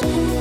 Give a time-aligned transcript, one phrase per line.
[0.00, 0.32] Príjemný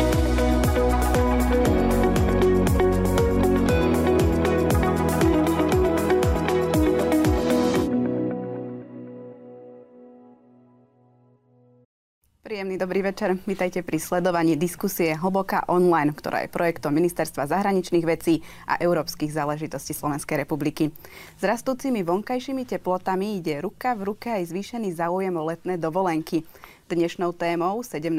[12.82, 13.36] dobrý večer.
[13.45, 19.94] Vítajte pri sledovaní diskusie Hlboká online, ktorá je projektom Ministerstva zahraničných vecí a európskych záležitostí
[19.94, 20.89] Slovenskej republiky.
[21.36, 26.48] S rastúcimi vonkajšími teplotami ide ruka v ruke aj zvýšený záujem o letné dovolenky.
[26.90, 28.10] Dnešnou témou 17.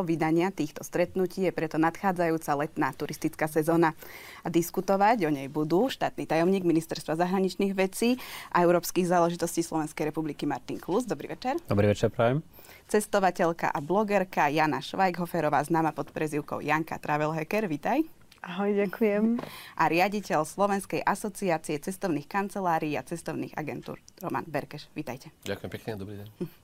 [0.00, 3.92] vydania týchto stretnutí je preto nadchádzajúca letná turistická sezóna.
[4.40, 8.16] A diskutovať o nej budú štátny tajomník Ministerstva zahraničných vecí
[8.48, 11.04] a európskych záležitostí Slovenskej republiky Martin Klus.
[11.04, 11.60] Dobrý večer.
[11.68, 12.40] Dobrý večer, prajem
[12.88, 17.68] cestovateľka a blogerka Jana Švajghoferová, známa pod prezivkou Janka Travel Hacker.
[17.68, 18.04] Vítaj.
[18.44, 19.40] Ahoj, ďakujem.
[19.76, 24.92] A riaditeľ Slovenskej asociácie cestovných kancelárií a cestovných agentúr Roman Berkeš.
[24.92, 25.32] Vítajte.
[25.44, 26.63] Ďakujem pekne, dobrý deň.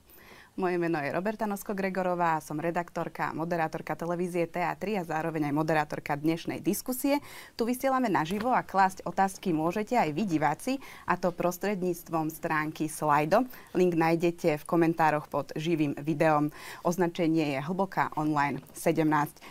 [0.61, 6.13] Moje meno je Roberta Nosko-Gregorová, som redaktorka a moderátorka televízie TA3 a zároveň aj moderátorka
[6.13, 7.17] dnešnej diskusie.
[7.57, 10.77] Tu vysielame naživo a klásť otázky môžete aj vy diváci,
[11.09, 13.49] a to prostredníctvom stránky Slido.
[13.73, 16.53] Link nájdete v komentároch pod živým videom.
[16.85, 19.01] Označenie je Hlboká online 17.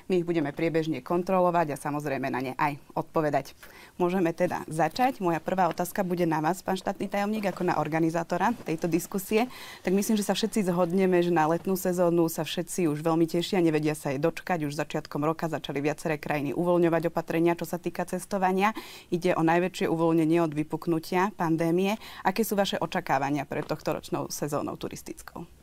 [0.07, 3.59] My ich budeme priebežne kontrolovať a samozrejme na ne aj odpovedať.
[4.01, 5.21] Môžeme teda začať.
[5.21, 9.45] Moja prvá otázka bude na vás, pán štátny tajomník, ako na organizátora tejto diskusie.
[9.85, 13.61] Tak myslím, že sa všetci zhodneme, že na letnú sezónu sa všetci už veľmi tešia,
[13.61, 14.65] nevedia sa jej dočkať.
[14.65, 18.73] Už začiatkom roka začali viaceré krajiny uvoľňovať opatrenia, čo sa týka cestovania.
[19.13, 22.01] Ide o najväčšie uvoľnenie od vypuknutia pandémie.
[22.25, 25.60] Aké sú vaše očakávania pre tohto ročnou sezónou turistickou?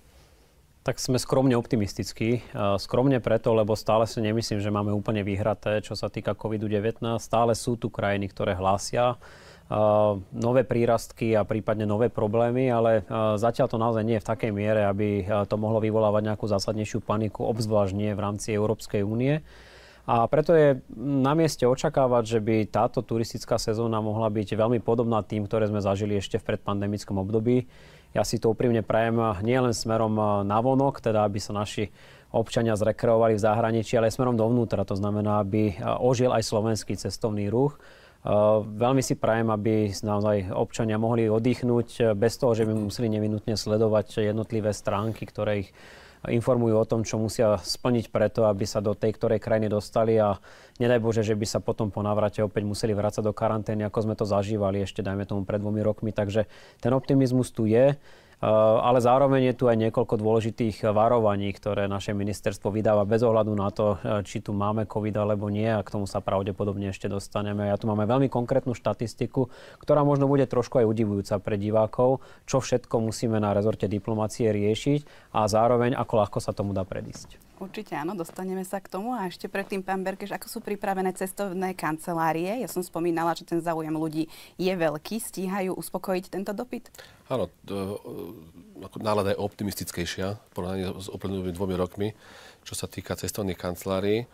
[0.88, 2.48] Tak sme skromne optimistickí.
[2.80, 7.04] Skromne preto, lebo stále si nemyslím, že máme úplne vyhraté, čo sa týka COVID-19.
[7.20, 9.20] Stále sú tu krajiny, ktoré hlásia
[10.32, 13.04] nové prírastky a prípadne nové problémy, ale
[13.36, 17.44] zatiaľ to naozaj nie je v takej miere, aby to mohlo vyvolávať nejakú zásadnejšiu paniku,
[17.44, 19.44] obzvlášť nie v rámci Európskej únie.
[20.08, 25.20] A preto je na mieste očakávať, že by táto turistická sezóna mohla byť veľmi podobná
[25.20, 27.68] tým, ktoré sme zažili ešte v predpandemickom období.
[28.18, 31.94] Ja si to úprimne prajem nielen smerom na vonok, teda aby sa naši
[32.34, 34.82] občania zrekreovali v zahraničí, ale aj smerom dovnútra.
[34.90, 37.78] To znamená, aby ožil aj slovenský cestovný ruch.
[38.66, 44.26] Veľmi si prajem, aby naozaj občania mohli oddychnúť bez toho, že by museli nevinutne sledovať
[44.26, 45.70] jednotlivé stránky, ktoré ich
[46.26, 50.42] informujú o tom, čo musia splniť preto, aby sa do tej ktorej krajiny dostali a
[50.82, 54.16] nedaj Bože, že by sa potom po návrate opäť museli vrácať do karantény, ako sme
[54.18, 56.10] to zažívali ešte, dajme tomu, pred dvomi rokmi.
[56.10, 56.50] Takže
[56.82, 57.94] ten optimizmus tu je.
[58.38, 58.46] Eh,
[58.86, 63.74] ale zároveň je tu aj niekoľko dôležitých varovaní, ktoré naše ministerstvo vydáva bez ohľadu na
[63.74, 67.66] to, eh, či tu máme COVID alebo nie a k tomu sa pravdepodobne ešte dostaneme.
[67.66, 69.50] Ja tu máme veľmi konkrétnu štatistiku,
[69.82, 75.34] ktorá možno bude trošku aj udivujúca pre divákov, čo všetko musíme na rezorte diplomácie riešiť
[75.34, 77.47] a zároveň ako ľahko sa tomu dá predísť.
[77.58, 79.18] Určite áno, dostaneme sa k tomu.
[79.18, 82.62] A ešte predtým, pán Berkeš, ako sú pripravené cestovné kancelárie?
[82.62, 84.30] Ja som spomínala, že ten záujem ľudí
[84.62, 85.18] je veľký.
[85.18, 86.94] Stíhajú uspokojiť tento dopyt?
[87.34, 87.50] Áno,
[89.02, 92.08] nálada je optimistickejšia v porovnaní s uplynulými dvomi rokmi,
[92.62, 94.22] čo sa týka cestovných kancelárií.
[94.22, 94.26] E,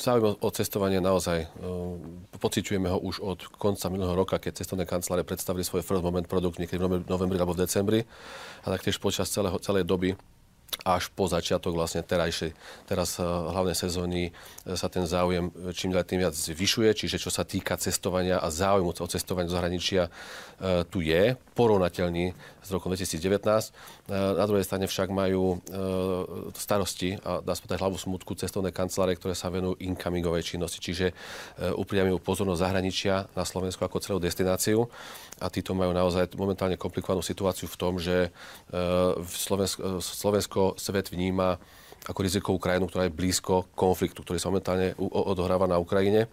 [0.00, 1.48] záujem o cestovanie naozaj, e,
[2.40, 6.56] pociťujeme ho už od konca minulého roka, keď cestovné kancelárie predstavili svoj first moment produkt
[6.56, 8.00] niekedy v novembri alebo v decembri
[8.64, 10.16] a taktiež počas celého, celej doby
[10.86, 12.56] až po začiatok vlastne terajšej,
[12.88, 17.30] teraz uh, hlavnej sezóny uh, sa ten záujem čím ďalej tým viac zvyšuje, čiže čo
[17.30, 20.12] sa týka cestovania a záujmu o cestovanie do zahraničia
[20.92, 23.32] tu je, porovnateľný s rokom 2019.
[24.12, 25.56] Na druhej strane však majú
[26.52, 31.16] starosti a dá sa povedať hlavu smutku cestovné kancelárie, ktoré sa venujú incomingovej činnosti, čiže
[31.80, 34.84] upriamujú pozornosť zahraničia na Slovensku ako celú destináciu
[35.40, 38.28] a títo majú naozaj momentálne komplikovanú situáciu v tom, že
[39.24, 41.60] Slovensko, Slovensko svet vníma
[42.08, 46.32] ako rizikovú krajinu, ktorá je blízko konfliktu, ktorý sa momentálne odohráva na Ukrajine.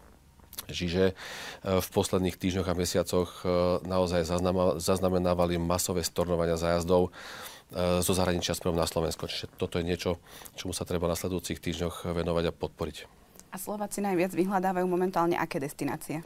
[0.66, 1.14] Čiže e,
[1.64, 3.48] v posledných týždňoch a mesiacoch e,
[3.86, 4.26] naozaj
[4.82, 9.30] zaznamenávali masové stornovania zájazdov e, zo zahraničia smerom na Slovensko.
[9.30, 10.18] Čiže toto je niečo,
[10.58, 13.17] čomu sa treba v nasledujúcich týždňoch venovať a podporiť.
[13.48, 16.20] A Slováci najviac vyhľadávajú momentálne aké destinácie?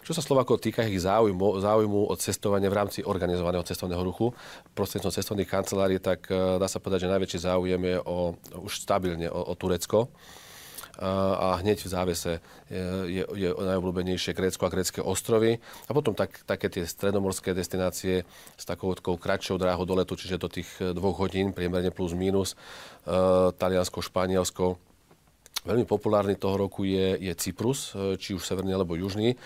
[0.00, 4.32] Čo sa Slovákov týka ich záujmu, záujmu od cestovania v rámci organizovaného cestovného ruchu
[4.72, 8.34] prostredníctvom cestovných kancelárií, tak e, dá sa povedať, že najväčší záujem je o,
[8.64, 10.08] už stabilne o, o Turecko
[11.40, 12.32] a hneď v závese
[13.08, 15.56] je, je najobľúbenejšie Grécko a grécké ostrovy.
[15.88, 18.28] A potom tak, také tie stredomorské destinácie
[18.60, 22.52] s takou kratšou dráhou do letu, čiže do tých dvoch hodín, priemerne plus minus,
[23.56, 24.76] Taliansko, Španielsko,
[25.62, 29.30] Veľmi populárny toho roku je, je Cyprus, e, či už severný alebo južný.
[29.30, 29.36] E,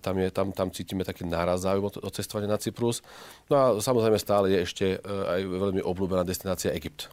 [0.00, 3.04] tam, je, tam, tam cítime taký náraz záujem o cestovanie na Cyprus.
[3.52, 7.12] No a samozrejme stále je ešte e, aj veľmi obľúbená destinácia Egypt.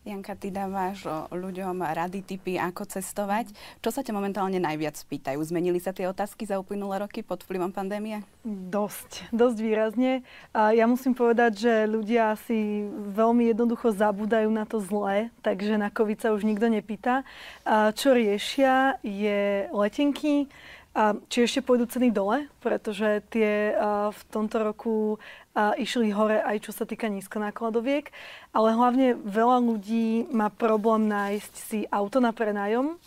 [0.00, 3.52] Janka, ty dávaš ľuďom rady, typy, ako cestovať.
[3.84, 5.36] Čo sa ťa momentálne najviac pýtajú?
[5.44, 8.24] Zmenili sa tie otázky za uplynulé roky pod vplyvom pandémie?
[8.48, 10.24] Dosť, dosť výrazne.
[10.56, 15.92] A ja musím povedať, že ľudia si veľmi jednoducho zabúdajú na to zlé, takže na
[15.92, 17.28] COVID sa už nikto nepýta.
[17.68, 20.48] A čo riešia je letenky,
[20.90, 23.70] a či ešte pôjdu ceny dole, pretože tie
[24.10, 25.22] v tomto roku
[25.54, 28.10] išli hore aj čo sa týka nízkonákladoviek,
[28.50, 32.98] ale hlavne veľa ľudí má problém nájsť si auto na prenájom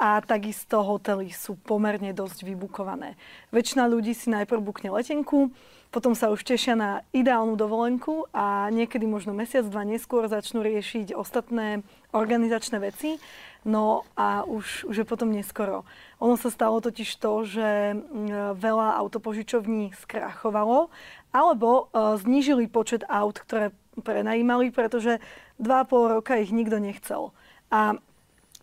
[0.00, 3.16] a takisto hotely sú pomerne dosť vybukované.
[3.52, 5.52] Väčšina ľudí si najprv bukne letenku,
[5.88, 11.16] potom sa už tešia na ideálnu dovolenku a niekedy možno mesiac, dva neskôr začnú riešiť
[11.16, 11.80] ostatné
[12.12, 13.16] organizačné veci
[13.66, 15.82] No a už, už je potom neskoro.
[16.22, 17.98] Ono sa stalo totiž to, že
[18.54, 20.86] veľa autopožičovní skrachovalo,
[21.34, 25.18] alebo uh, znížili počet aut, ktoré prenajímali, pretože
[25.58, 27.34] 2,5 roka ich nikto nechcel.
[27.66, 27.98] A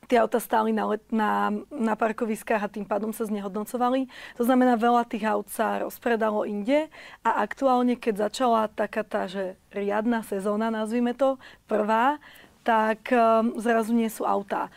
[0.08, 4.08] tie auta stáli na, na, na parkoviskách a tým pádom sa znehodnocovali.
[4.40, 6.88] To znamená, veľa tých aut sa rozpredalo inde
[7.28, 11.36] a aktuálne, keď začala taká tá, že riadna sezóna, nazvime to,
[11.68, 12.24] prvá,
[12.64, 14.72] tak um, zrazu nie sú autá.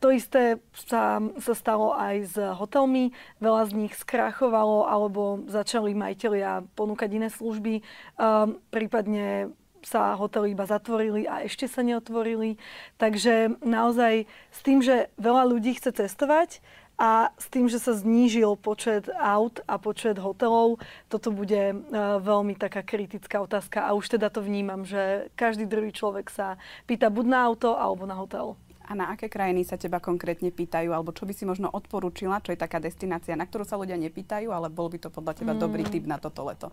[0.00, 3.16] To isté sa, sa stalo aj s hotelmi.
[3.40, 7.80] Veľa z nich skrachovalo alebo začali majiteľia ponúkať iné služby.
[8.20, 9.56] Um, prípadne
[9.86, 12.58] sa hotely iba zatvorili a ešte sa neotvorili.
[12.98, 16.58] Takže naozaj s tým, že veľa ľudí chce cestovať
[16.96, 20.80] a s tým, že sa znížil počet aut a počet hotelov,
[21.12, 23.84] toto bude uh, veľmi taká kritická otázka.
[23.84, 26.56] A už teda to vnímam, že každý druhý človek sa
[26.88, 28.56] pýta buď na auto alebo na hotel.
[28.86, 32.54] A na aké krajiny sa teba konkrétne pýtajú, alebo čo by si možno odporúčila, čo
[32.54, 35.60] je taká destinácia, na ktorú sa ľudia nepýtajú, ale bol by to podľa teba mm.
[35.60, 36.70] dobrý tip na toto leto?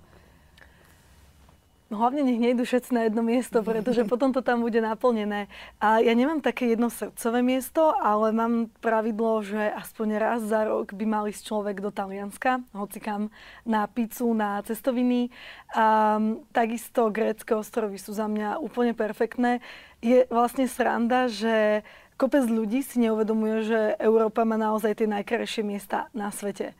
[1.93, 5.45] No hlavne nech nejdu všetci na jedno miesto, pretože potom to tam bude naplnené.
[5.77, 10.97] A ja nemám také jedno srdcové miesto, ale mám pravidlo, že aspoň raz za rok
[10.97, 13.29] by mal ísť človek do Talianska, hoci kam,
[13.61, 15.29] na pizzu, na cestoviny.
[15.77, 16.17] A
[16.49, 19.61] takisto grécké ostrovy sú za mňa úplne perfektné.
[20.01, 21.85] Je vlastne sranda, že
[22.17, 26.77] kopec ľudí si neuvedomuje, že Európa má naozaj tie najkrajšie miesta na svete.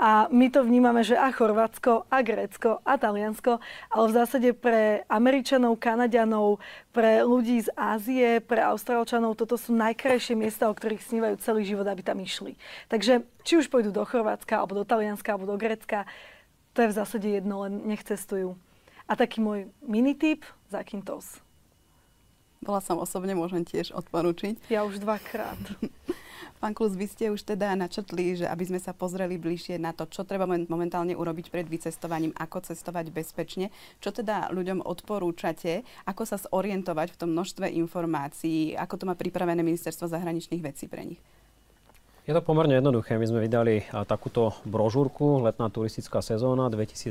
[0.00, 3.60] A my to vnímame, že a Chorvátsko, a Grécko, a Taliansko,
[3.92, 6.56] ale v zásade pre Američanov, Kanadianov,
[6.88, 11.84] pre ľudí z Ázie, pre Austrálčanov, toto sú najkrajšie miesta, o ktorých snívajú celý život,
[11.84, 12.56] aby tam išli.
[12.88, 16.08] Takže či už pôjdu do Chorvátska, alebo do Talianska, alebo do Grécka,
[16.72, 18.56] to je v zásade jedno, len nech cestujú.
[19.04, 21.44] A taký môj mini tip, Zakynthos.
[22.60, 24.68] Bola som osobne, môžem tiež odporučiť.
[24.68, 25.56] Ja už dvakrát.
[26.60, 30.04] Pán Klus, vy ste už teda načrtli, že aby sme sa pozreli bližšie na to,
[30.04, 33.72] čo treba momentálne urobiť pred vycestovaním, ako cestovať bezpečne.
[34.04, 39.64] Čo teda ľuďom odporúčate, ako sa zorientovať v tom množstve informácií, ako to má pripravené
[39.64, 41.20] ministerstvo zahraničných vecí pre nich?
[42.28, 43.16] Je to pomerne jednoduché.
[43.16, 47.08] My sme vydali takúto brožúrku Letná turistická sezóna 2022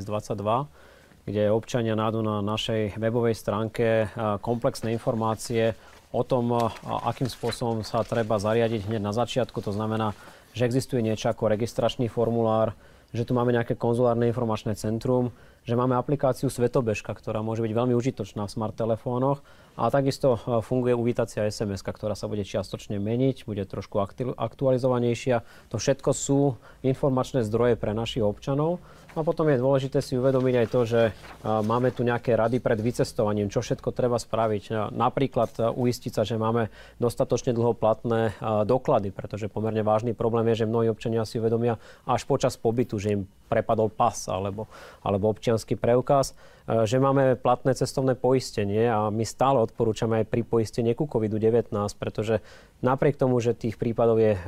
[1.29, 4.09] kde občania nájdu na našej webovej stránke
[4.41, 5.77] komplexné informácie
[6.09, 6.57] o tom,
[7.05, 9.61] akým spôsobom sa treba zariadiť hneď na začiatku.
[9.61, 10.17] To znamená,
[10.57, 12.73] že existuje niečo ako registračný formulár,
[13.13, 15.29] že tu máme nejaké konzulárne informačné centrum,
[15.69, 19.45] že máme aplikáciu Svetobežka, ktorá môže byť veľmi užitočná v smart telefónoch
[19.77, 24.01] a takisto funguje uvítacia SMS, ktorá sa bude čiastočne meniť, bude trošku
[24.35, 25.45] aktualizovanejšia.
[25.69, 28.81] To všetko sú informačné zdroje pre našich občanov
[29.17, 31.01] a potom je dôležité si uvedomiť aj to, že
[31.45, 34.93] máme tu nejaké rady pred vycestovaním, čo všetko treba spraviť.
[34.93, 38.35] Napríklad uistiť sa, že máme dostatočne dlho platné
[38.67, 43.15] doklady, pretože pomerne vážny problém je, že mnohí občania si uvedomia až počas pobytu, že
[43.15, 44.69] im prepadol pas alebo,
[45.01, 46.39] alebo občianský preukaz,
[46.87, 52.39] že máme platné cestovné poistenie a my stále odporúčame aj pri poistenie ku COVID-19, pretože
[52.79, 54.41] napriek tomu, že tých prípadov je e,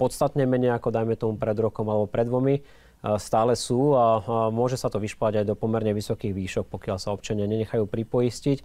[0.00, 2.64] podstatne menej ako dajme tomu pred rokom alebo pred dvomi,
[2.98, 4.18] stále sú a
[4.50, 8.58] môže sa to vyšplať aj do pomerne vysokých výšok, pokiaľ sa občania nenechajú pripoistiť.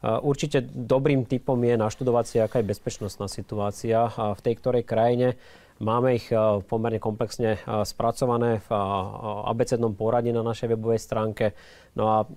[0.00, 5.34] Určite dobrým typom je naštudovať si, aká je bezpečnostná situácia v tej ktorej krajine.
[5.80, 6.28] Máme ich
[6.68, 7.56] pomerne komplexne
[7.88, 8.70] spracované v
[9.48, 11.56] abecednom poradí na našej webovej stránke.
[11.96, 12.28] No a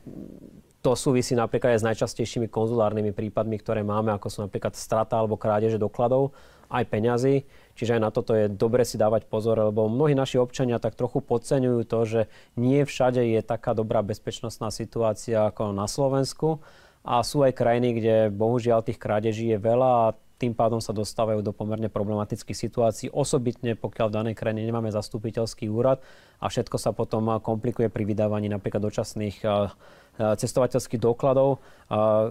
[0.80, 5.36] to súvisí napríklad aj s najčastejšími konzulárnymi prípadmi, ktoré máme, ako sú napríklad strata alebo
[5.36, 6.32] krádeže dokladov,
[6.72, 7.44] aj peňazí.
[7.76, 11.20] Čiže aj na toto je dobre si dávať pozor, lebo mnohí naši občania tak trochu
[11.20, 12.22] podceňujú to, že
[12.56, 16.64] nie všade je taká dobrá bezpečnostná situácia ako na Slovensku.
[17.04, 21.40] A sú aj krajiny, kde bohužiaľ tých krádeží je veľa a tým pádom sa dostávajú
[21.40, 26.04] do pomerne problematických situácií, osobitne pokiaľ v danej krajine nemáme zastupiteľský úrad
[26.44, 29.40] a všetko sa potom komplikuje pri vydávaní napríklad dočasných
[30.14, 31.64] cestovateľských dokladov.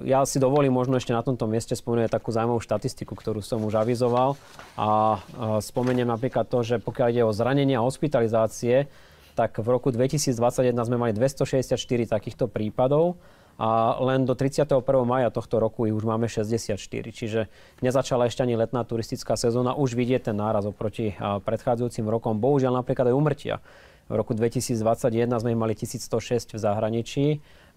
[0.07, 3.75] Ja si dovolím možno ešte na tomto mieste spomenúť takú zaujímavú štatistiku, ktorú som už
[3.81, 4.39] avizoval.
[4.79, 5.19] A
[5.59, 8.87] spomeniem napríklad to, že pokiaľ ide o zranenia a hospitalizácie,
[9.33, 11.75] tak v roku 2021 sme mali 264
[12.07, 13.17] takýchto prípadov
[13.61, 14.81] a len do 31.
[15.05, 16.79] maja tohto roku ich už máme 64.
[17.13, 17.47] Čiže
[17.85, 19.77] nezačala ešte ani letná turistická sezóna.
[19.77, 22.41] Už vidie ten náraz oproti predchádzajúcim rokom.
[22.41, 23.57] Bohužiaľ napríklad aj umrtia.
[24.11, 24.83] V roku 2021
[25.41, 27.27] sme mali 1106 v zahraničí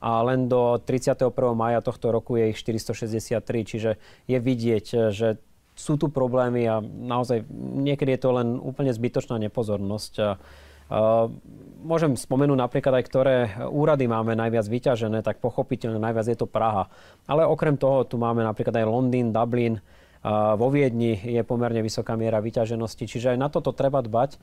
[0.01, 1.31] a len do 31.
[1.55, 3.39] maja tohto roku je ich 463.
[3.63, 3.91] Čiže
[4.25, 5.37] je vidieť, že
[5.75, 10.13] sú tu problémy a naozaj niekedy je to len úplne zbytočná nepozornosť.
[11.85, 13.35] Môžem spomenúť napríklad aj, ktoré
[13.69, 16.89] úrady máme najviac vyťažené, tak pochopiteľne najviac je to Praha.
[17.25, 19.81] Ale okrem toho tu máme napríklad aj Londýn, Dublin,
[20.57, 24.37] vo Viedni je pomerne vysoká miera vyťaženosti, čiže aj na toto treba dbať, e,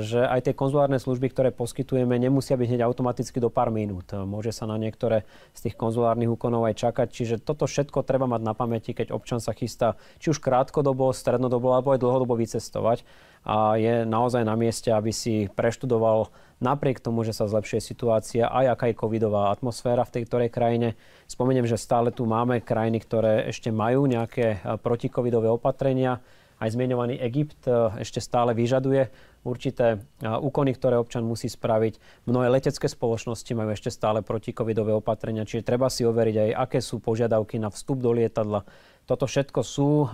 [0.00, 4.08] že aj tie konzulárne služby, ktoré poskytujeme, nemusia byť hneď automaticky do pár minút.
[4.16, 8.40] Môže sa na niektoré z tých konzulárnych úkonov aj čakať, čiže toto všetko treba mať
[8.40, 13.04] na pamäti, keď občan sa chystá či už krátkodobo, strednodobo alebo aj dlhodobo vycestovať
[13.44, 16.28] a je naozaj na mieste, aby si preštudoval
[16.60, 20.94] napriek tomu, že sa zlepšuje situácia, aj aká je covidová atmosféra v tej ktorej krajine.
[21.26, 26.20] Spomeniem, že stále tu máme krajiny, ktoré ešte majú nejaké e, protikovidové opatrenia.
[26.60, 29.08] Aj zmienovaný Egypt e, ešte stále vyžaduje
[29.40, 32.24] určité e, úkony, ktoré občan musí spraviť.
[32.28, 37.00] Mnohé letecké spoločnosti majú ešte stále protikovidové opatrenia, čiže treba si overiť aj, aké sú
[37.00, 38.68] požiadavky na vstup do lietadla,
[39.10, 40.06] toto všetko sú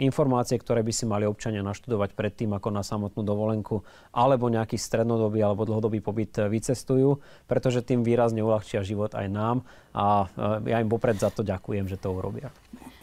[0.00, 3.84] informácie, ktoré by si mali občania naštudovať predtým, ako na samotnú dovolenku
[4.16, 9.60] alebo nejaký strednodobý alebo dlhodobý pobyt vycestujú, pretože tým výrazne uľahčia život aj nám
[9.92, 10.24] a
[10.64, 12.48] ja im popred za to ďakujem, že to urobia.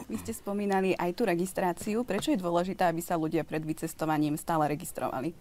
[0.09, 2.01] Vy ste spomínali aj tú registráciu.
[2.01, 5.37] Prečo je dôležité, aby sa ľudia pred vycestovaním stále registrovali?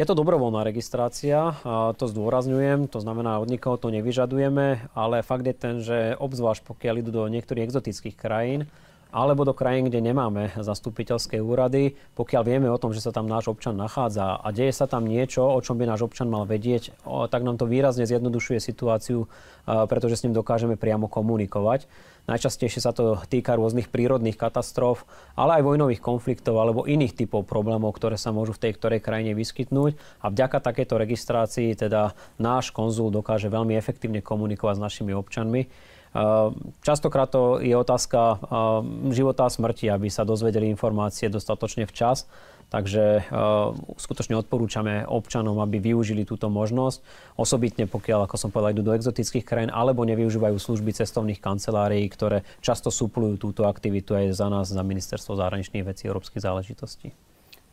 [0.00, 5.44] Je to dobrovoľná registrácia, a to zdôrazňujem, to znamená, od nikoho to nevyžadujeme, ale fakt
[5.44, 8.72] je ten, že obzvlášť pokiaľ idú do niektorých exotických krajín,
[9.12, 13.52] alebo do krajín, kde nemáme zastupiteľské úrady, pokiaľ vieme o tom, že sa tam náš
[13.52, 16.96] občan nachádza a deje sa tam niečo, o čom by náš občan mal vedieť,
[17.28, 19.28] tak nám to výrazne zjednodušuje situáciu,
[19.68, 21.84] pretože s ním dokážeme priamo komunikovať.
[22.22, 25.02] Najčastejšie sa to týka rôznych prírodných katastrof,
[25.34, 29.34] ale aj vojnových konfliktov alebo iných typov problémov, ktoré sa môžu v tej ktorej krajine
[29.34, 29.98] vyskytnúť.
[30.22, 35.66] A vďaka takejto registrácii teda náš konzul dokáže veľmi efektívne komunikovať s našimi občanmi.
[36.12, 42.28] Ehm, častokrát to je otázka ehm, života a smrti, aby sa dozvedeli informácie dostatočne včas.
[42.72, 47.04] Takže uh, skutočne odporúčame občanom, aby využili túto možnosť.
[47.36, 52.48] Osobitne pokiaľ, ako som povedal, idú do exotických krajín alebo nevyužívajú služby cestovných kancelárií, ktoré
[52.64, 57.12] často suplujú túto aktivitu aj za nás, za Ministerstvo zahraničných vecí a európskych záležitostí.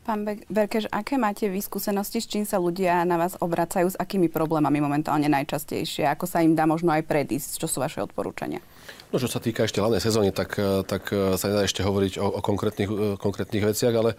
[0.10, 4.26] Pán Berkeš, aké máte vy skúsenosti, s čím sa ľudia na vás obracajú, s akými
[4.26, 6.10] problémami momentálne najčastejšie?
[6.10, 7.62] Ako sa im dá možno aj predísť?
[7.62, 8.58] Čo sú vaše odporúčania?
[9.10, 12.22] No, čo sa týka ešte hlavnej sezóny, tak, eh, tak eh, sa nedá ešte hovoriť
[12.22, 14.14] o, o konkrétnych, eh, konkrétnych veciach, ale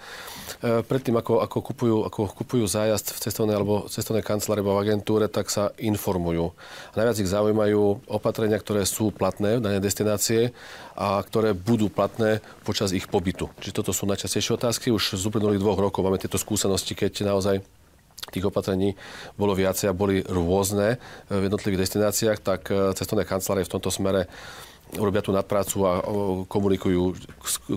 [0.60, 5.24] predtým, ako, ako, kupujú, ako kupujú zájazd v cestovnej alebo cestovnej kancelárii alebo v agentúre,
[5.30, 6.52] tak sa informujú.
[6.92, 10.52] A najviac ich zaujímajú opatrenia, ktoré sú platné v danej destinácie
[10.98, 13.48] a ktoré budú platné počas ich pobytu.
[13.62, 14.92] Čiže toto sú najčastejšie otázky.
[14.92, 17.64] Už z uplynulých dvoch rokov máme tieto skúsenosti, keď naozaj
[18.28, 19.00] tých opatrení
[19.40, 21.00] bolo viacej a boli rôzne
[21.32, 22.68] v jednotlivých destináciách, tak
[23.00, 24.28] cestovné kancelárie v tomto smere
[24.98, 25.92] robia tú nadprácu a
[26.50, 27.14] komunikujú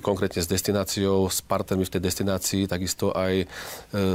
[0.01, 3.46] konkrétne s destináciou, s partnermi v tej destinácii, takisto aj e,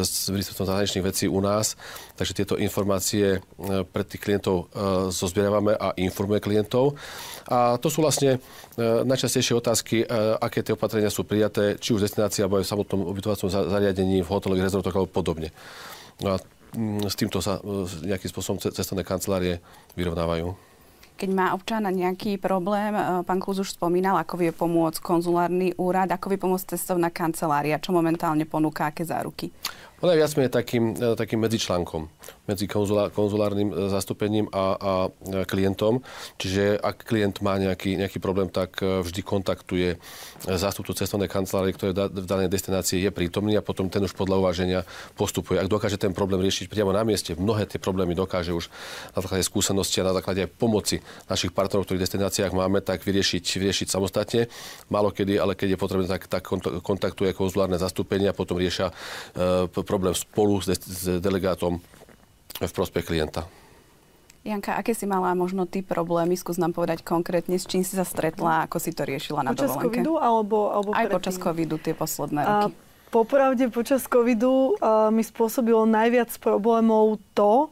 [0.03, 1.79] s ministerstvom zahraničných vecí u nás.
[2.19, 3.41] Takže tieto informácie e,
[3.87, 6.99] pre tých klientov e, zozbierávame a informuje klientov.
[7.47, 8.45] A to sú vlastne
[8.79, 10.05] najčastejšie otázky,
[10.37, 14.21] aké tie opatrenia sú prijaté, či už v destinácii, alebo aj v samotnom ubytovacom zariadení,
[14.21, 15.49] v hotelových rezortoch alebo podobne.
[16.21, 16.45] No a
[17.09, 17.57] s týmto sa
[18.05, 19.65] nejakým spôsobom cestovné kancelárie
[19.97, 20.68] vyrovnávajú.
[21.19, 26.07] Keď má občan nejaký problém, e, pán Kluz už spomínal, ako vie pomôcť konzulárny úrad,
[26.15, 29.51] ako vie pomôcť cestovná kancelária, čo momentálne ponúka, aké záruky?
[29.99, 32.07] Ona je viac menej takým, e, takým medzičlánkom
[32.47, 34.93] medzi konzulá, konzulárnym e, zastúpením a, a
[35.45, 36.01] klientom.
[36.39, 39.99] Čiže ak klient má nejaký, nejaký problém, tak vždy kontaktuje
[40.47, 44.81] zástupcu cestovnej kancelárie, ktorý v danej destinácii je prítomný a potom ten už podľa uváženia
[45.19, 45.59] postupuje.
[45.59, 48.71] Ak dokáže ten problém riešiť priamo na mieste, mnohé tie problémy dokáže už
[49.13, 53.45] na základe skúsenosti a na základe aj pomoci našich partnerov, ktorých destináciách máme, tak vyriešiť,
[53.45, 54.47] vyriešiť samostatne.
[54.89, 56.47] Málo kedy, ale keď je potrebné, tak, tak
[56.87, 61.81] kontaktuje konzulárne zastúpenie a potom riešia e, problém spolu s, s delegátom
[62.61, 63.49] v prospech klienta.
[64.45, 66.37] Janka, aké si mala možno ty problémy?
[66.37, 69.73] Skús nám povedať konkrétne, s čím si sa stretla, ako si to riešila na počas
[69.75, 69.99] dovolenke.
[69.99, 72.73] Počas covidu alebo, alebo Aj počas covidu tie posledné roky.
[72.73, 72.77] A,
[73.13, 77.69] popravde počas covidu a, mi spôsobilo najviac problémov to,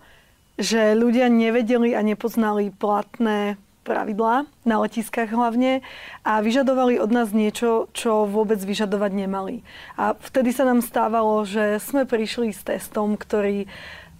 [0.57, 5.87] že ľudia nevedeli a nepoznali platné pravidlá, na letiskách hlavne,
[6.27, 9.63] a vyžadovali od nás niečo, čo vôbec vyžadovať nemali.
[9.95, 13.71] A vtedy sa nám stávalo, že sme prišli s testom, ktorý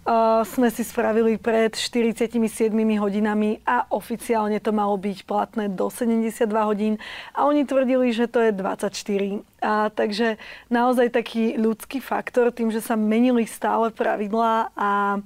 [0.07, 2.39] uh, sme si spravili pred 47
[2.95, 6.95] hodinami a oficiálne to malo byť platné do 72 hodín
[7.35, 9.43] a oni tvrdili, že to je 24.
[9.59, 10.39] A, takže
[10.71, 15.19] naozaj taký ľudský faktor, tým, že sa menili stále pravidlá a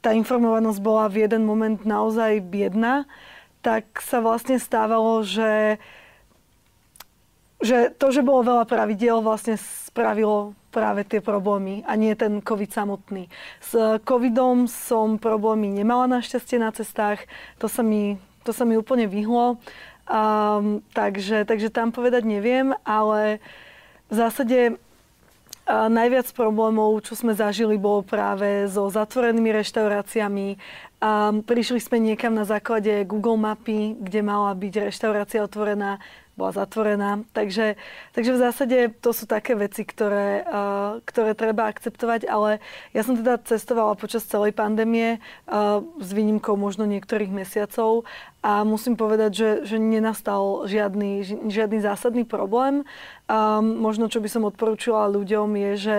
[0.00, 3.08] tá informovanosť bola v jeden moment naozaj biedna,
[3.64, 5.80] tak sa vlastne stávalo, že,
[7.64, 12.68] že to, že bolo veľa pravidiel, vlastne spravilo práve tie problémy a nie ten COVID
[12.68, 13.32] samotný.
[13.64, 13.72] S
[14.04, 17.24] COVIDom som problémy nemala našťastie na cestách,
[17.56, 19.56] to sa mi, to sa mi úplne vyhlo,
[20.04, 23.40] um, takže, takže tam povedať neviem, ale
[24.10, 24.76] v zásade
[25.68, 30.60] najviac problémov, čo sme zažili, bolo práve so zatvorenými reštauráciami.
[31.44, 36.00] Prišli sme niekam na základe Google mapy, kde mala byť reštaurácia otvorená
[36.34, 37.22] bola zatvorená.
[37.30, 37.78] Takže,
[38.12, 42.58] takže v zásade to sú také veci, ktoré, uh, ktoré treba akceptovať, ale
[42.90, 48.06] ja som teda cestovala počas celej pandémie uh, s výnimkou možno niektorých mesiacov
[48.44, 52.84] a musím povedať, že, že nenastal žiadny, žiadny zásadný problém.
[53.24, 55.98] Um, možno, čo by som odporúčila ľuďom, je, že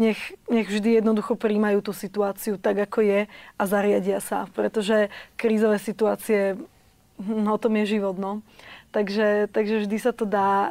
[0.00, 0.16] nech,
[0.48, 6.56] nech vždy jednoducho príjmajú tú situáciu tak, ako je a zariadia sa, pretože krízové situácie,
[7.20, 8.40] hm, o tom je život, no.
[8.92, 10.70] Takže, takže vždy sa to dá uh,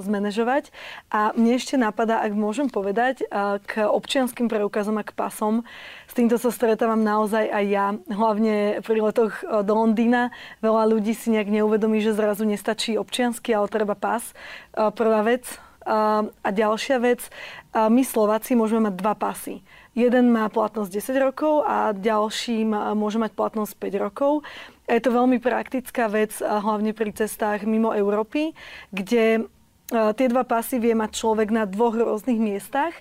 [0.00, 0.72] zmanéžovať.
[1.12, 5.68] A mne ešte napadá, ak môžem povedať, uh, k občianským preukazom a k pasom.
[6.08, 10.32] S týmto sa stretávam naozaj aj ja, hlavne pri letoch uh, do Londýna.
[10.64, 14.24] Veľa ľudí si nejak neuvedomí, že zrazu nestačí občiansky, ale treba pas.
[14.72, 15.44] Uh, prvá vec.
[15.84, 19.60] Uh, a ďalšia vec, uh, my Slováci môžeme mať dva pasy.
[19.92, 22.62] Jeden má platnosť 10 rokov a ďalší
[22.94, 24.46] môže mať platnosť 5 rokov.
[24.90, 28.58] Je to veľmi praktická vec, hlavne pri cestách mimo Európy,
[28.90, 29.46] kde
[29.90, 32.94] tie dva pasy vie mať človek na dvoch rôznych miestach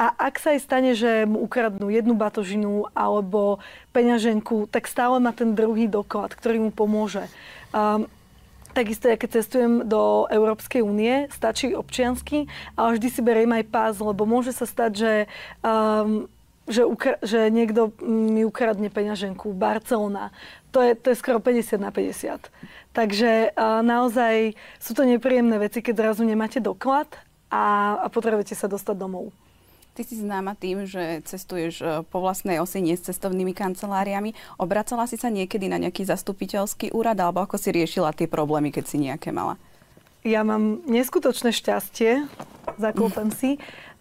[0.00, 3.60] a ak sa aj stane, že mu ukradnú jednu batožinu alebo
[3.92, 7.28] peňaženku, tak stále má ten druhý doklad, ktorý mu pomôže.
[7.76, 8.08] Um,
[8.70, 12.46] Takisto, ja keď cestujem do Európskej únie, stačí občiansky,
[12.78, 15.12] ale vždy si beriem aj pás, lebo môže sa stať, že,
[15.66, 16.30] um,
[16.70, 19.50] že, ukra- že niekto mi ukradne peňaženku.
[19.52, 20.30] Barcelona.
[20.70, 22.46] To je, to je skoro 50 na 50.
[22.94, 27.10] Takže uh, naozaj sú to nepríjemné veci, keď zrazu nemáte doklad
[27.50, 29.34] a, a potrebujete sa dostať domov.
[29.90, 34.38] Ty si známa tým, že cestuješ e, po vlastnej osi, nie s cestovnými kanceláriami.
[34.54, 38.84] Obracala si sa niekedy na nejaký zastupiteľský úrad, alebo ako si riešila tie problémy, keď
[38.86, 39.58] si nejaké mala?
[40.22, 42.28] Ja mám neskutočné šťastie,
[42.78, 43.58] zaklopem si.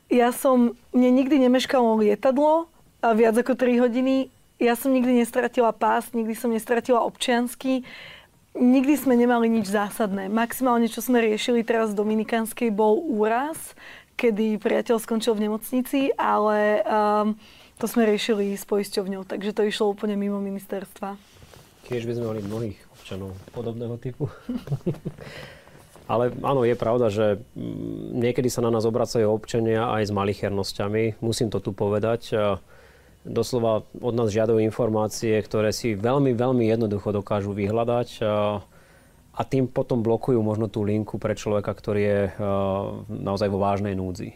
[0.09, 2.65] Ja som, mne nikdy nemeškalo lietadlo
[3.05, 4.33] a viac ako 3 hodiny.
[4.57, 7.85] Ja som nikdy nestratila pás, nikdy som nestratila občiansky.
[8.57, 10.27] Nikdy sme nemali nič zásadné.
[10.27, 13.77] Maximálne, čo sme riešili teraz v Dominikánskej, bol úraz
[14.19, 17.39] kedy priateľ skončil v nemocnici, ale um,
[17.79, 21.15] to sme riešili s poisťovňou, takže to išlo úplne mimo ministerstva.
[21.87, 24.27] Tiež by sme mali mnohých občanov podobného typu.
[26.09, 31.21] Ale áno, je pravda, že mm, niekedy sa na nás obracajú občania aj s malichernosťami.
[31.21, 32.33] Musím to tu povedať.
[33.21, 38.25] Doslova od nás žiadajú informácie, ktoré si veľmi, veľmi jednoducho dokážu vyhľadať
[39.39, 42.21] a tým potom blokujú možno tú linku pre človeka, ktorý je
[43.07, 44.35] naozaj vo vážnej núdzi.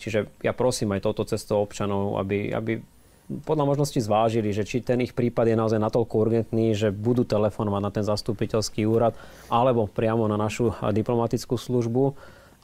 [0.00, 2.82] Čiže ja prosím aj touto cestou občanov, aby, aby
[3.24, 7.82] podľa možnosti zvážili, že či ten ich prípad je naozaj natoľko urgentný, že budú telefonovať
[7.82, 9.16] na ten zastupiteľský úrad
[9.48, 12.12] alebo priamo na našu diplomatickú službu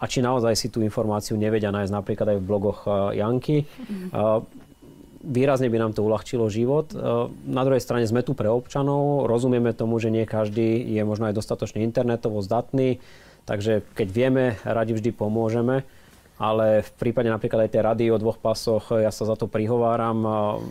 [0.01, 2.79] a či naozaj si tú informáciu nevedia nájsť napríklad aj v blogoch
[3.17, 3.65] Janky.
[3.65, 4.69] Mm-hmm
[5.21, 6.93] výrazne by nám to uľahčilo život.
[6.93, 6.97] E,
[7.49, 11.37] na druhej strane sme tu pre občanov, rozumieme tomu, že nie každý je možno aj
[11.37, 12.99] dostatočne internetovo zdatný,
[13.45, 15.85] takže keď vieme, radi vždy pomôžeme.
[16.41, 20.19] Ale v prípade napríklad aj tej rady o dvoch pasoch, ja sa za to prihováram.
[20.25, 20.31] E,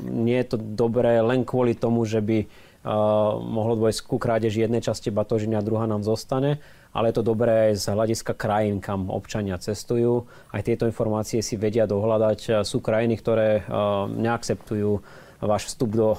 [0.09, 4.81] nie je to dobré len kvôli tomu, že by uh, mohlo dôjsť ku krádeži jednej
[4.81, 6.57] časti batožiny a druhá nám zostane
[6.89, 10.25] ale je to dobré aj z hľadiska krajín, kam občania cestujú.
[10.49, 12.65] Aj tieto informácie si vedia dohľadať.
[12.65, 13.61] Sú krajiny, ktoré
[14.09, 14.91] neakceptujú
[15.39, 16.09] váš vstup do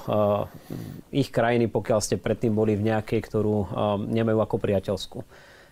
[1.11, 3.55] ich krajiny, pokiaľ ste predtým boli v nejakej, ktorú
[4.07, 5.19] nemajú ako priateľskú.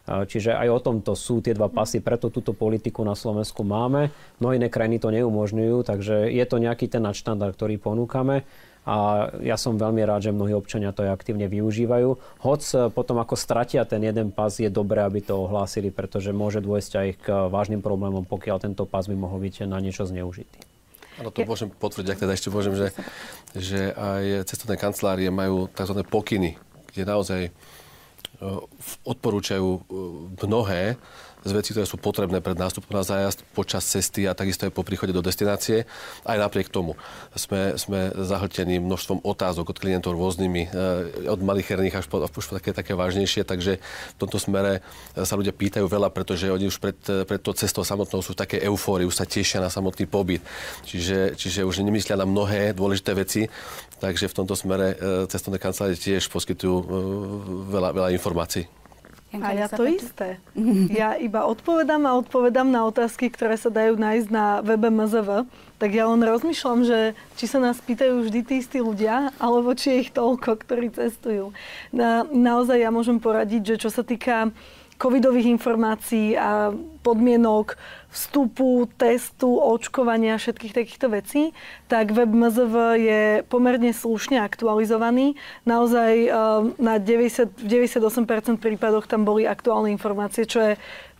[0.10, 4.10] Čiže aj o tomto sú tie dva pasy, preto túto politiku na Slovensku máme.
[4.42, 8.42] No iné krajiny to neumožňujú, takže je to nejaký ten nadštandard, ktorý ponúkame
[8.90, 12.10] a ja som veľmi rád, že mnohí občania to aj aktívne využívajú.
[12.42, 16.58] Hoc e, potom ako stratia ten jeden pas, je dobré, aby to ohlásili, pretože môže
[16.64, 20.58] dôjsť aj k vážnym problémom, pokiaľ tento pas by mohol byť na niečo zneužitý.
[21.22, 22.88] Áno, to môžem potvrdiť, ak teda ešte môžem, že,
[23.52, 26.00] že aj cestovné kancelárie majú tzv.
[26.08, 26.56] pokyny,
[26.90, 27.42] kde naozaj
[29.04, 29.82] odporúčajú e,
[30.44, 30.96] mnohé
[31.40, 34.84] z vecí, ktoré sú potrebné pred nástupom na zájazd, počas cesty a takisto aj po
[34.84, 35.88] príchode do destinácie.
[36.28, 37.00] Aj napriek tomu
[37.32, 42.44] sme, sme zahltení množstvom otázok od klientov rôznymi, eh, od malicherných až po, až po
[42.44, 46.84] také, také vážnejšie, takže v tomto smere eh, sa ľudia pýtajú veľa, pretože oni už
[46.84, 50.44] pred, eh, pred to cestou samotnou sú také eufórie, už sa tešia na samotný pobyt.
[50.84, 53.48] Čiže, čiže už nemyslia na mnohé dôležité veci,
[54.04, 54.96] takže v tomto smere
[55.28, 56.76] cestovné kancelárie tiež poskytujú
[57.68, 58.79] veľa, veľa informácií.
[59.30, 60.42] Janka, a ja to isté.
[60.90, 65.46] Ja iba odpovedám a odpovedám na otázky, ktoré sa dajú nájsť na webe MZV.
[65.78, 69.94] Tak ja len rozmýšľam, že či sa nás pýtajú vždy tí istí ľudia, alebo či
[69.94, 71.54] je ich toľko, ktorí cestujú.
[71.94, 74.50] Na, naozaj ja môžem poradiť, že čo sa týka
[75.00, 77.80] covidových informácií a podmienok
[78.12, 81.42] vstupu, testu, očkovania, všetkých takýchto vecí,
[81.88, 85.40] tak web MZV je pomerne slušne aktualizovaný.
[85.64, 86.34] Naozaj eh,
[86.76, 90.74] na 90, v 98% prípadoch tam boli aktuálne informácie, čo je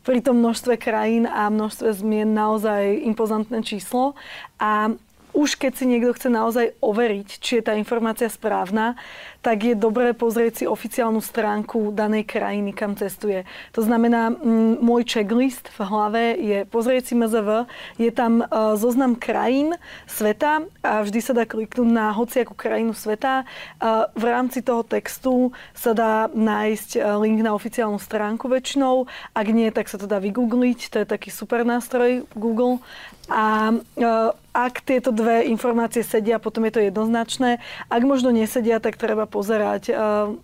[0.04, 4.18] pri tom množstve krajín a množstve zmien naozaj impozantné číslo.
[4.58, 4.92] A
[5.40, 9.00] už keď si niekto chce naozaj overiť, či je tá informácia správna,
[9.40, 13.48] tak je dobré pozrieť si oficiálnu stránku danej krajiny, kam cestuje.
[13.72, 14.36] To znamená,
[14.84, 19.80] môj checklist v hlave je pozrieť si MZV, je tam uh, zoznam krajín
[20.12, 23.48] sveta a vždy sa dá kliknúť na hociakú krajinu sveta.
[23.80, 29.08] Uh, v rámci toho textu sa dá nájsť uh, link na oficiálnu stránku väčšinou.
[29.32, 32.84] Ak nie, tak sa to dá vygoogliť, to je taký super nástroj Google.
[33.30, 37.64] A uh, ak tieto dve informácie sedia, potom je to jednoznačné.
[37.88, 39.96] Ak možno nesedia, tak treba pozerať, eh,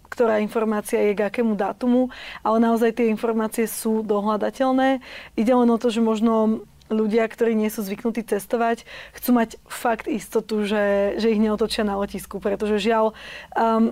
[0.07, 5.03] ktorá informácia je k akému dátumu, ale naozaj tie informácie sú dohľadateľné.
[5.35, 8.85] Ide len o to, že možno ľudia, ktorí nie sú zvyknutí cestovať,
[9.17, 13.17] chcú mať fakt istotu, že, že ich neotočia na letisku, pretože žiaľ,
[13.57, 13.89] um,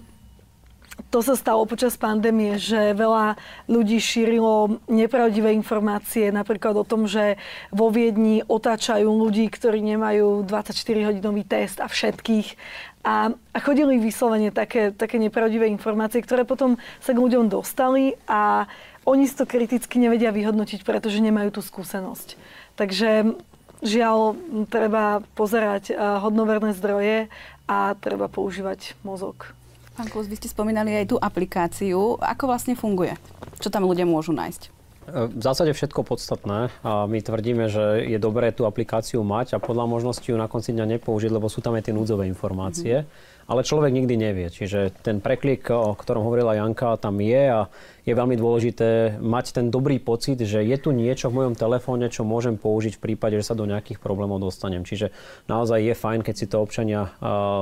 [1.09, 3.37] to sa stalo počas pandémie, že veľa
[3.69, 7.37] ľudí šírilo nepravdivé informácie, napríklad o tom, že
[7.69, 12.57] vo Viedni otáčajú ľudí, ktorí nemajú 24-hodinový test a všetkých.
[13.03, 18.65] A, a chodili vyslovene také, také nepravdivé informácie, ktoré potom sa k ľuďom dostali a
[19.03, 22.39] oni si to kriticky nevedia vyhodnotiť, pretože nemajú tú skúsenosť.
[22.79, 23.35] Takže
[23.83, 24.39] žiaľ,
[24.71, 27.27] treba pozerať eh, hodnoverné zdroje
[27.67, 29.51] a treba používať mozog.
[29.93, 32.17] Pán Klus, vy ste spomínali aj tú aplikáciu.
[32.17, 33.13] Ako vlastne funguje?
[33.61, 34.73] Čo tam ľudia môžu nájsť?
[35.03, 36.73] V zásade všetko podstatné.
[36.81, 40.73] A my tvrdíme, že je dobré tú aplikáciu mať a podľa možnosti ju na konci
[40.73, 43.05] dňa nepoužiť, lebo sú tam aj tie núdzové informácie.
[43.05, 43.45] Mm-hmm.
[43.53, 44.47] Ale človek nikdy nevie.
[44.49, 47.69] Čiže ten preklik, o ktorom hovorila Janka, tam je a
[48.01, 52.25] je veľmi dôležité mať ten dobrý pocit, že je tu niečo v mojom telefóne, čo
[52.25, 54.87] môžem použiť v prípade, že sa do nejakých problémov dostanem.
[54.87, 55.13] Čiže
[55.45, 57.13] naozaj je fajn, keď si to občania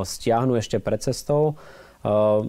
[0.06, 1.60] stiahnu ešte pred cestou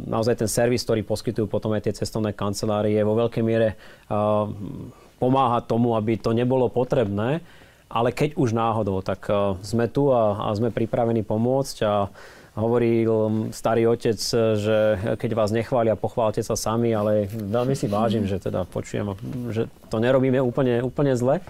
[0.08, 3.76] naozaj ten servis, ktorý poskytujú potom aj tie cestovné kancelárie, vo veľkej miere
[4.08, 4.88] ehm,
[5.20, 7.44] pomáha tomu, aby to nebolo potrebné.
[7.92, 12.08] Ale keď už náhodou, tak ehm, sme tu a, a sme pripravení pomôcť a
[12.52, 14.20] hovoril starý otec,
[14.60, 14.78] že
[15.16, 19.16] keď vás nechvália, pochválte sa sami, ale veľmi si vážim, že teda počujem,
[19.48, 21.40] že to nerobíme úplne, úplne zle.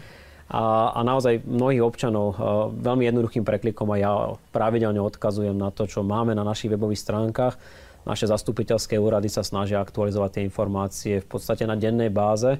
[0.52, 2.36] A, a naozaj mnohých občanov
[2.76, 4.12] veľmi jednoduchým preklikom a ja
[4.52, 7.56] pravidelne odkazujem na to, čo máme na našich webových stránkach
[8.02, 12.58] naše zastupiteľské úrady sa snažia aktualizovať tie informácie v podstate na dennej báze.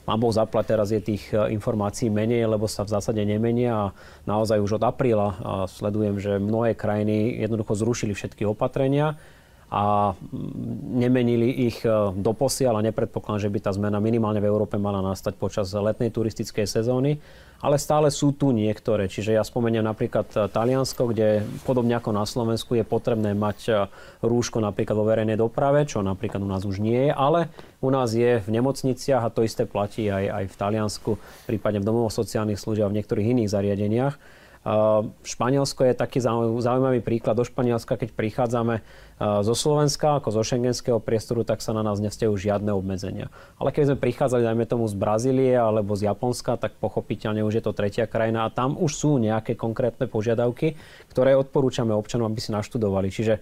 [0.00, 3.92] Pán Boh zaplať, teraz je tých e, informácií menej, lebo sa v zásade nemenia a
[4.26, 5.38] naozaj už od apríla
[5.70, 9.20] sledujem, že mnohé krajiny jednoducho zrušili všetky opatrenia
[9.70, 10.18] a
[10.98, 14.98] nemenili ich e, do posiaľ a nepredpokladám, že by tá zmena minimálne v Európe mala
[14.98, 17.22] nastať počas letnej turistickej sezóny
[17.60, 19.06] ale stále sú tu niektoré.
[19.06, 23.72] Čiže ja spomeniem napríklad e, Taliansko, kde podobne ako na Slovensku je potrebné mať e,
[24.24, 27.52] rúško napríklad vo verejnej doprave, čo napríklad u nás už nie je, ale
[27.84, 31.10] u nás je v nemocniciach a to isté platí aj, aj v Taliansku,
[31.44, 34.16] prípadne v domovoch sociálnych služieb a v niektorých iných zariadeniach.
[35.24, 37.32] Španielsko je taký zaujímavý príklad.
[37.32, 38.84] Do Španielska, keď prichádzame
[39.20, 43.28] zo Slovenska, ako zo šengenského priestoru, tak sa na nás nevzťahujú žiadne obmedzenia.
[43.60, 47.64] Ale keď sme prichádzali, dajme tomu z Brazílie alebo z Japonska, tak pochopiteľne už je
[47.68, 50.80] to tretia krajina a tam už sú nejaké konkrétne požiadavky,
[51.12, 53.12] ktoré odporúčame občanom, aby si naštudovali.
[53.12, 53.34] Čiže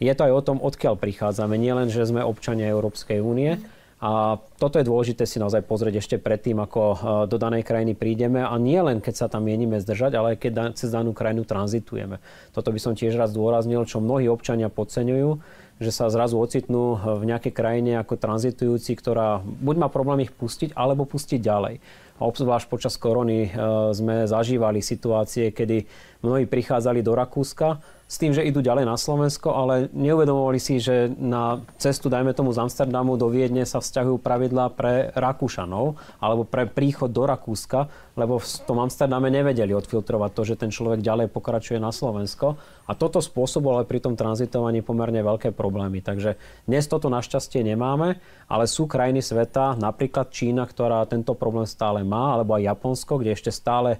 [0.00, 1.60] je to aj o tom, odkiaľ prichádzame.
[1.60, 3.60] Nie len, že sme občania Európskej únie,
[3.96, 6.96] a toto je dôležité si naozaj pozrieť ešte predtým, ako e,
[7.32, 10.52] do danej krajiny prídeme a nie len keď sa tam mienime zdržať, ale aj keď
[10.76, 12.20] cez danú krajinu tranzitujeme.
[12.52, 15.40] Toto by som tiež raz zdôraznil, čo mnohí občania podceňujú,
[15.80, 20.76] že sa zrazu ocitnú v nejakej krajine ako tranzitujúci, ktorá buď má problém ich pustiť,
[20.76, 21.80] alebo pustiť ďalej.
[22.16, 23.50] A obzvlášť počas korony e,
[23.96, 25.88] sme zažívali situácie, kedy
[26.20, 31.10] mnohí prichádzali do Rakúska s tým, že idú ďalej na Slovensko, ale neuvedomovali si, že
[31.18, 36.70] na cestu, dajme tomu z Amsterdamu do Viedne sa vzťahujú pravidlá pre Rakúšanov alebo pre
[36.70, 41.82] príchod do Rakúska, lebo v tom Amsterdame nevedeli odfiltrovať to, že ten človek ďalej pokračuje
[41.82, 42.54] na Slovensko.
[42.86, 45.98] A toto spôsobilo ale pri tom tranzitovaní pomerne veľké problémy.
[45.98, 52.06] Takže dnes toto našťastie nemáme, ale sú krajiny sveta, napríklad Čína, ktorá tento problém stále
[52.06, 53.98] má, alebo aj Japonsko, kde ešte stále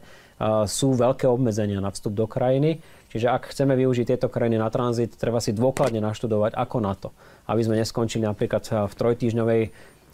[0.68, 2.84] sú veľké obmedzenia na vstup do krajiny.
[3.16, 7.16] Čiže ak chceme využiť tieto krajiny na tranzit, treba si dôkladne naštudovať, ako na to.
[7.48, 9.62] Aby sme neskončili napríklad v trojtýždňovej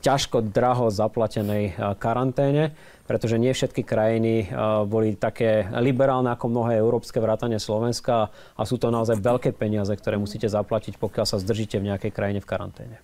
[0.07, 2.71] ťažko draho zaplatenej karanténe,
[3.11, 4.51] pretože nie všetky krajiny
[4.87, 10.15] boli také liberálne ako mnohé európske vrátane Slovenska a sú to naozaj veľké peniaze, ktoré
[10.15, 12.97] musíte zaplatiť, pokiaľ sa zdržíte v nejakej krajine v karanténe.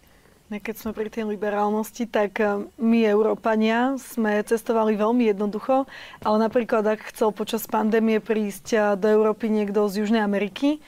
[0.48, 5.84] Keď sme pri tej liberálnosti, tak eh, my, Európania, sme cestovali veľmi jednoducho,
[6.24, 10.80] ale napríklad, ak chcel počas pandémie prísť eh, do Európy niekto z Južnej Ameriky,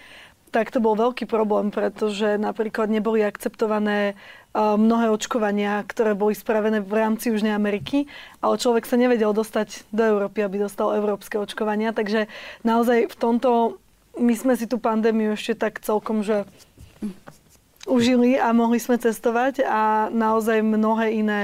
[0.49, 4.17] tak to bol veľký problém, pretože napríklad neboli akceptované eh,
[4.57, 8.09] mnohé očkovania, ktoré boli spravené v rámci Južnej Ameriky,
[8.41, 11.93] ale človek sa nevedel dostať do Európy, aby dostal európske očkovania.
[11.93, 12.33] Takže
[12.65, 13.77] naozaj v tomto
[14.19, 16.45] my sme si tú pandémiu ešte tak celkom, že
[17.91, 21.43] užili a mohli sme cestovať a naozaj mnohé iné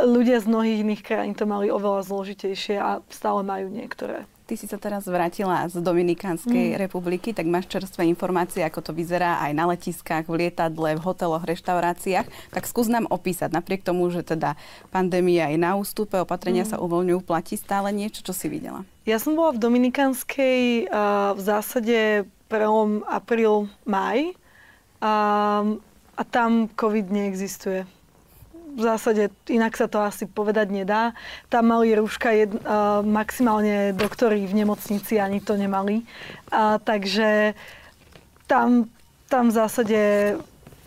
[0.00, 4.26] ľudia z mnohých iných krajín to mali oveľa zložitejšie a stále majú niektoré.
[4.44, 6.80] Ty si sa teraz vrátila z Dominikánskej mm.
[6.84, 11.48] republiky, tak máš čerstvé informácie, ako to vyzerá aj na letiskách, v lietadle, v hoteloch,
[11.48, 12.52] reštauráciách.
[12.52, 14.60] Tak skús nám opísať, napriek tomu, že teda
[14.92, 16.76] pandémia je na ústupe, opatrenia mm.
[16.76, 18.84] sa uvoľňujú, platí stále niečo, čo si videla?
[19.08, 24.36] Ja som bola v Dominikánskej uh, v zásade prelom apríl-maj
[25.04, 25.14] a,
[26.16, 27.84] a tam COVID neexistuje.
[28.74, 31.12] V zásade inak sa to asi povedať nedá.
[31.52, 36.02] Tam mali rúška jed, uh, maximálne doktori v nemocnici ani to nemali.
[36.50, 37.54] A, takže
[38.50, 38.90] tam,
[39.30, 40.00] tam v zásade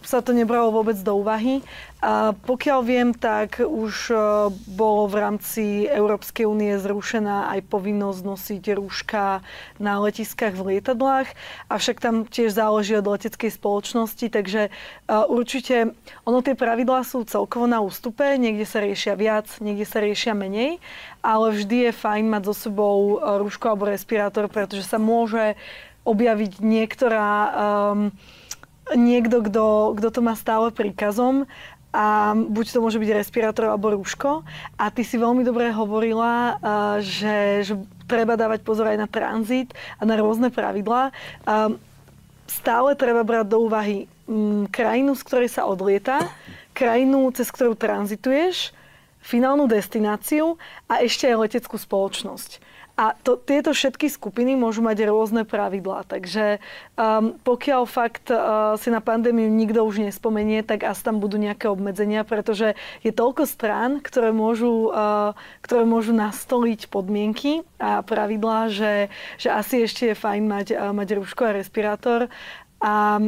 [0.07, 1.59] sa to nebralo vôbec do úvahy.
[1.99, 4.15] A pokiaľ viem, tak už e,
[4.69, 9.43] bolo v rámci Európskej únie zrušená aj povinnosť nosiť rúška
[9.81, 11.27] na letiskách v lietadlách,
[11.67, 14.71] avšak tam tiež záleží od leteckej spoločnosti, takže e,
[15.09, 20.37] určite ono tie pravidlá sú celkovo na ústupe, niekde sa riešia viac, niekde sa riešia
[20.37, 20.77] menej,
[21.25, 25.57] ale vždy je fajn mať so sebou e, rúško alebo respirátor, pretože sa môže
[26.07, 28.15] objaviť niektorá um,
[28.95, 31.49] niekto, kto, kto to má stále príkazom
[31.91, 34.45] a buď to môže byť respirátor alebo rúško.
[34.77, 36.61] A ty si veľmi dobre hovorila,
[37.01, 37.73] že, že
[38.05, 41.09] treba dávať pozor aj na tranzit a na rôzne pravidlá.
[42.47, 46.23] Stále treba brať do úvahy mm, krajinu, z ktorej sa odlieta,
[46.71, 48.71] krajinu, cez ktorú tranzituješ,
[49.19, 50.55] finálnu destináciu
[50.87, 52.63] a ešte aj leteckú spoločnosť.
[52.97, 56.09] A to, tieto všetky skupiny môžu mať rôzne pravidlá.
[56.09, 56.57] Takže
[56.97, 61.69] um, pokiaľ fakt uh, si na pandémiu nikto už nespomenie, tak asi tam budú nejaké
[61.69, 62.73] obmedzenia, pretože
[63.05, 69.85] je toľko strán, ktoré môžu, uh, ktoré môžu nastoliť podmienky a pravidlá, že, že asi
[69.85, 72.33] ešte je fajn mať, uh, mať rúško a respirátor.
[72.81, 73.21] A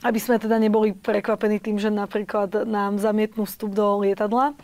[0.00, 4.56] aby sme teda neboli prekvapení tým, že napríklad nám zamietnú vstup do lietadla.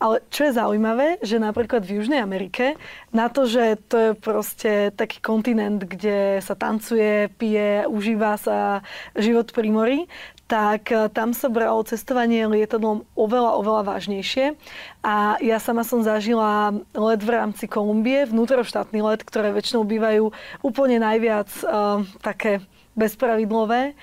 [0.00, 2.80] Ale čo je zaujímavé, že napríklad v Južnej Amerike,
[3.12, 8.80] na to, že to je proste taký kontinent, kde sa tancuje, pije, užíva sa
[9.18, 10.00] život pri mori,
[10.48, 14.56] tak e, tam sa bralo cestovanie lietadlom oveľa, oveľa vážnejšie.
[15.04, 20.32] A ja sama som zažila let v rámci Kolumbie, vnútroštátny let, ktoré väčšinou bývajú
[20.64, 22.64] úplne najviac uh, také
[22.98, 23.94] bezpravidlové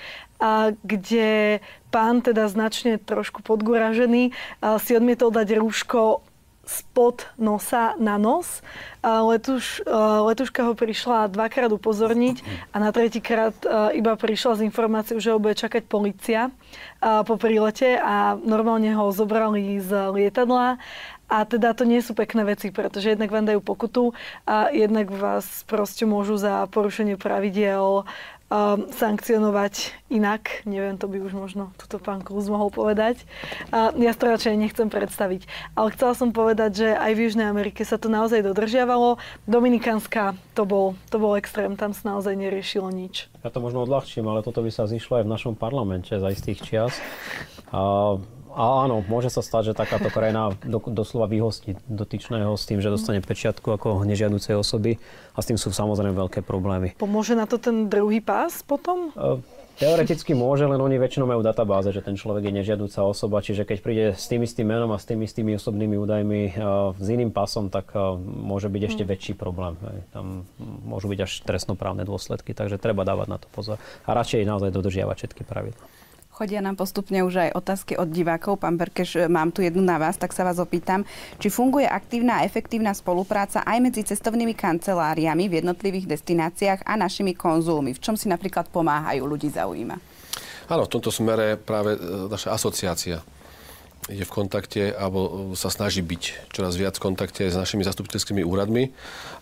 [0.42, 4.36] a kde pán teda značne trošku podguražený
[4.84, 6.20] si odmietol dať rúško
[6.66, 8.66] spod nosa na nos.
[9.06, 9.86] Letuš,
[10.26, 12.42] letuška ho prišla dvakrát upozorniť
[12.74, 13.54] a na tretíkrát
[13.94, 16.50] iba prišla s informáciou, že ho bude čakať policia
[17.00, 20.82] po prílete a normálne ho zobrali z lietadla.
[21.26, 24.14] A teda to nie sú pekné veci, pretože jednak vám dajú pokutu
[24.46, 28.06] a jednak vás proste môžu za porušenie pravidiel
[28.50, 30.66] um, sankcionovať inak.
[30.70, 33.26] Neviem, to by už možno túto pán Kruz mohol povedať.
[33.74, 35.50] Uh, ja to radšej nechcem predstaviť.
[35.74, 39.18] Ale chcela som povedať, že aj v Južnej Amerike sa to naozaj dodržiavalo.
[39.50, 43.32] Dominikánska to bol, to bol extrém, tam sa naozaj neriešilo nič.
[43.42, 46.62] Ja to možno odľahčím, ale toto by sa zišlo aj v našom parlamente za istých
[46.62, 46.94] čias.
[47.74, 48.22] Uh,
[48.56, 52.88] a áno, môže sa stať, že takáto krajina do, doslova vyhostí dotyčného s tým, že
[52.88, 54.96] dostane pečiatku ako nežiaducej osoby
[55.36, 56.96] a s tým sú samozrejme veľké problémy.
[56.96, 59.12] Pomôže na to ten druhý pás potom?
[59.12, 59.44] Uh,
[59.76, 63.78] Teoreticky môže, len oni väčšinou majú databáze, že ten človek je nežiaduca osoba, čiže keď
[63.84, 67.68] príde s tým istým menom a s tým istými osobnými údajmi uh, s iným pasom,
[67.68, 69.12] tak uh, môže byť ešte hmm.
[69.12, 69.76] väčší problém.
[70.16, 70.48] Tam
[70.88, 73.76] môžu byť až trestnoprávne dôsledky, takže treba dávať na to pozor.
[74.08, 75.84] A radšej naozaj dodržiavať všetky pravidlá.
[76.36, 78.60] Chodia nám postupne už aj otázky od divákov.
[78.60, 81.08] Pán Berkeš, mám tu jednu na vás, tak sa vás opýtam.
[81.40, 87.40] Či funguje aktívna a efektívna spolupráca aj medzi cestovnými kanceláriami v jednotlivých destináciách a našimi
[87.40, 87.96] konzulmi?
[87.96, 89.96] V čom si napríklad pomáhajú ľudí zaujíma?
[90.68, 93.24] Áno, v tomto smere práve e, naša asociácia
[94.12, 98.94] je v kontakte alebo sa snaží byť čoraz viac v kontakte s našimi zastupiteľskými úradmi,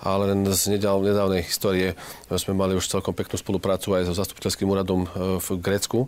[0.05, 1.99] ale len z nedávnej histórie
[2.31, 6.05] sme mali už celkom peknú spoluprácu aj so zastupiteľským úradom e, v Grécku,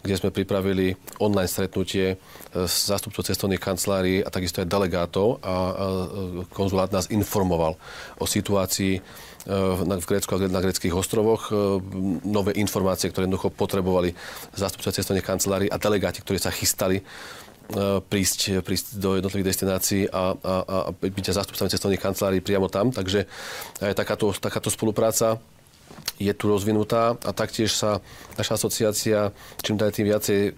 [0.00, 2.16] kde sme pripravili online stretnutie e,
[2.64, 5.54] s zástupcov cestovných kancelárií a takisto aj delegátov a
[6.52, 7.76] konzulát nás informoval
[8.16, 9.00] o situácii e,
[9.76, 11.54] v Grécku a na greckých ostrovoch, e,
[12.24, 14.16] nové informácie, ktoré jednoducho potrebovali
[14.56, 17.04] zástupcov cestovných kancelárií a delegáti, ktorí sa chystali
[18.10, 22.90] prísť, prísť do jednotlivých destinácií a, a, a byť zástupcami cestovných kancelárií priamo tam.
[22.90, 23.30] Takže
[23.78, 25.38] aj takáto, takáto spolupráca
[26.20, 28.04] je tu rozvinutá a taktiež sa
[28.36, 29.32] naša asociácia
[29.64, 30.50] čím ďalej tým viacej e,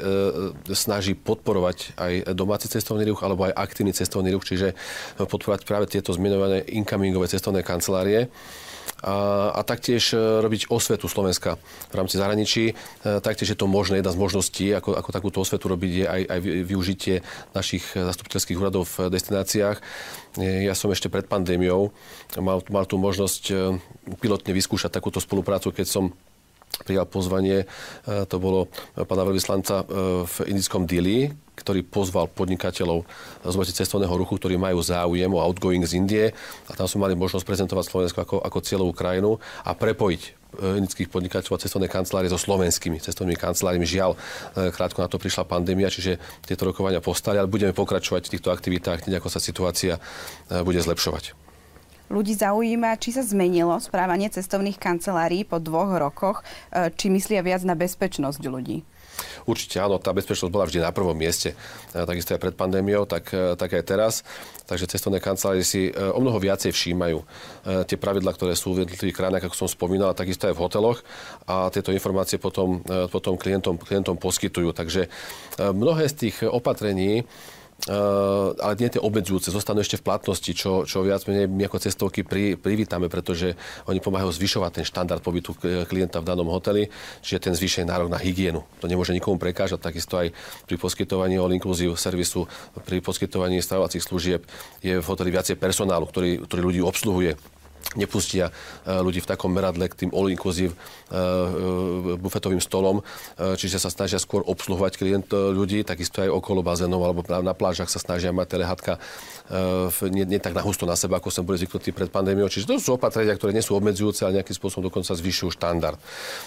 [0.75, 4.75] snaží podporovať aj domáci cestovný ruch alebo aj aktívny cestovný ruch, čiže
[5.19, 8.27] podporovať práve tieto zmenované incomingové cestovné kancelárie
[9.03, 11.59] a, a taktiež e, robiť osvetu Slovenska
[11.91, 12.65] v rámci zahraničí.
[12.71, 12.75] E,
[13.19, 16.39] taktiež je to možné, jedna z možností, ako, ako takúto osvetu robiť, je aj, aj
[16.67, 17.17] využitie
[17.51, 19.83] našich zastupiteľských úradov v destináciách.
[20.39, 21.93] E, ja som ešte pred pandémiou
[22.41, 23.53] mal, mal tú možnosť
[24.21, 26.05] pilotne vyskúšať takúto spoluprácu, keď som
[26.83, 27.69] prijal pozvanie,
[28.03, 28.67] to bolo
[28.97, 29.87] pána veľvyslanca
[30.25, 33.05] v indickom Dili, ktorý pozval podnikateľov
[33.45, 36.27] z oblasti cestovného ruchu, ktorí majú záujem o outgoing z Indie
[36.67, 41.09] a tam sme mali možnosť prezentovať Slovensko ako, ako cieľovú krajinu a prepojiť e, indických
[41.09, 43.87] podnikateľov a cestovné kancelárie so slovenskými cestovnými kanceláriami.
[43.89, 44.19] Žiaľ, e,
[44.73, 49.09] krátko na to prišla pandémia, čiže tieto rokovania postali, ale budeme pokračovať v týchto aktivitách,
[49.09, 51.35] ako sa situácia e, bude zlepšovať.
[52.13, 56.45] Ľudí zaujíma, či sa zmenilo správanie cestovných kancelárií po dvoch rokoch,
[57.01, 58.85] či myslia viac na bezpečnosť ľudí.
[59.45, 61.55] Určite áno, tá bezpečnosť bola vždy na prvom mieste.
[61.93, 64.15] E, takisto aj pred pandémiou, tak, e, tak aj teraz.
[64.67, 67.19] Takže cestovné kancelárie si e, o mnoho viacej všímajú
[67.63, 70.99] tie pravidla, ktoré sú v jednotlivých krajinách, ako som spomínal, takisto aj v hoteloch.
[71.47, 74.75] A tieto informácie potom, potom klientom, klientom poskytujú.
[74.75, 75.07] Takže
[75.71, 77.23] mnohé z tých opatrení,
[77.83, 81.83] Uh, ale nie tie obmedzujúce, zostanú ešte v platnosti, čo, čo viac menej my ako
[81.83, 83.59] cestovky pri, privítame, pretože
[83.91, 85.51] oni pomáhajú zvyšovať ten štandard pobytu
[85.91, 86.87] klienta v danom hoteli,
[87.27, 88.63] čiže ten zvýšený nárok na hygienu.
[88.79, 90.31] To nemôže nikomu prekážať, takisto aj
[90.71, 92.47] pri poskytovaní all inclusive servisu,
[92.87, 94.47] pri poskytovaní stravovacích služieb
[94.79, 97.35] je v hoteli viacej personálu, ktorý, ktorý ľudí obsluhuje
[97.95, 98.53] nepustia e,
[99.01, 101.19] ľudí v takom meradle k tým all-inclusive e, e,
[102.17, 103.05] bufetovým stolom,
[103.39, 107.99] čiže sa snažia skôr obsluhovať klient ľudí, takisto aj okolo bazénov alebo na plážach sa
[107.99, 108.93] snažia mať telehatka
[110.09, 112.49] nie, nie tak nahusto na seba, ako som boli zvyknutí pred pandémiou.
[112.49, 115.99] Čiže to sú opatrenia, ktoré nie sú obmedzujúce, ale nejakým spôsobom dokonca zvyšujú štandard.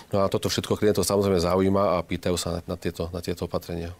[0.09, 3.93] No a toto všetko klientov samozrejme zaujíma a pýtajú sa na, tieto, na tieto opatrenia.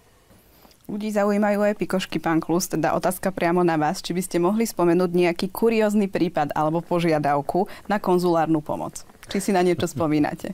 [0.85, 4.05] Ľudí zaujímajú aj pikošky, pán Klus, teda otázka priamo na vás.
[4.05, 9.01] Či by ste mohli spomenúť nejaký kuriózny prípad alebo požiadavku na konzulárnu pomoc?
[9.25, 10.53] Či si na niečo spomínate?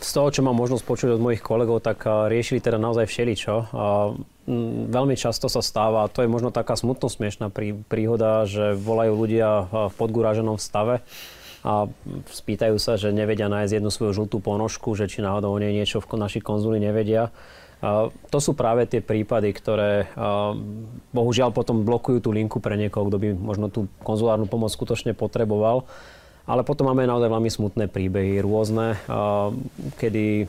[0.00, 3.70] Z toho, čo mám možnosť počuť od mojich kolegov, tak riešili teda naozaj všeličo.
[4.88, 7.52] Veľmi často sa stáva, a to je možno taká smutno smiešná
[7.86, 11.04] príhoda, že volajú ľudia v podgúraženom stave
[11.60, 11.88] a
[12.28, 16.08] spýtajú sa, že nevedia nájsť jednu svoju žltú ponožku, že či náhodou nie niečo v
[16.16, 17.28] naši konzuli nevedia.
[18.28, 20.08] To sú práve tie prípady, ktoré
[21.16, 25.88] bohužiaľ potom blokujú tú linku pre niekoho, kto by možno tú konzulárnu pomoc skutočne potreboval.
[26.48, 28.96] Ale potom máme naozaj veľmi smutné príbehy, rôzne,
[30.00, 30.48] kedy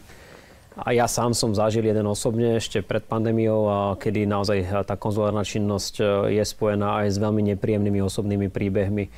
[0.72, 5.44] a ja sám som zažil jeden osobne ešte pred pandémiou, a kedy naozaj tá konzulárna
[5.44, 6.00] činnosť
[6.32, 9.12] je spojená aj s veľmi nepríjemnými osobnými príbehmi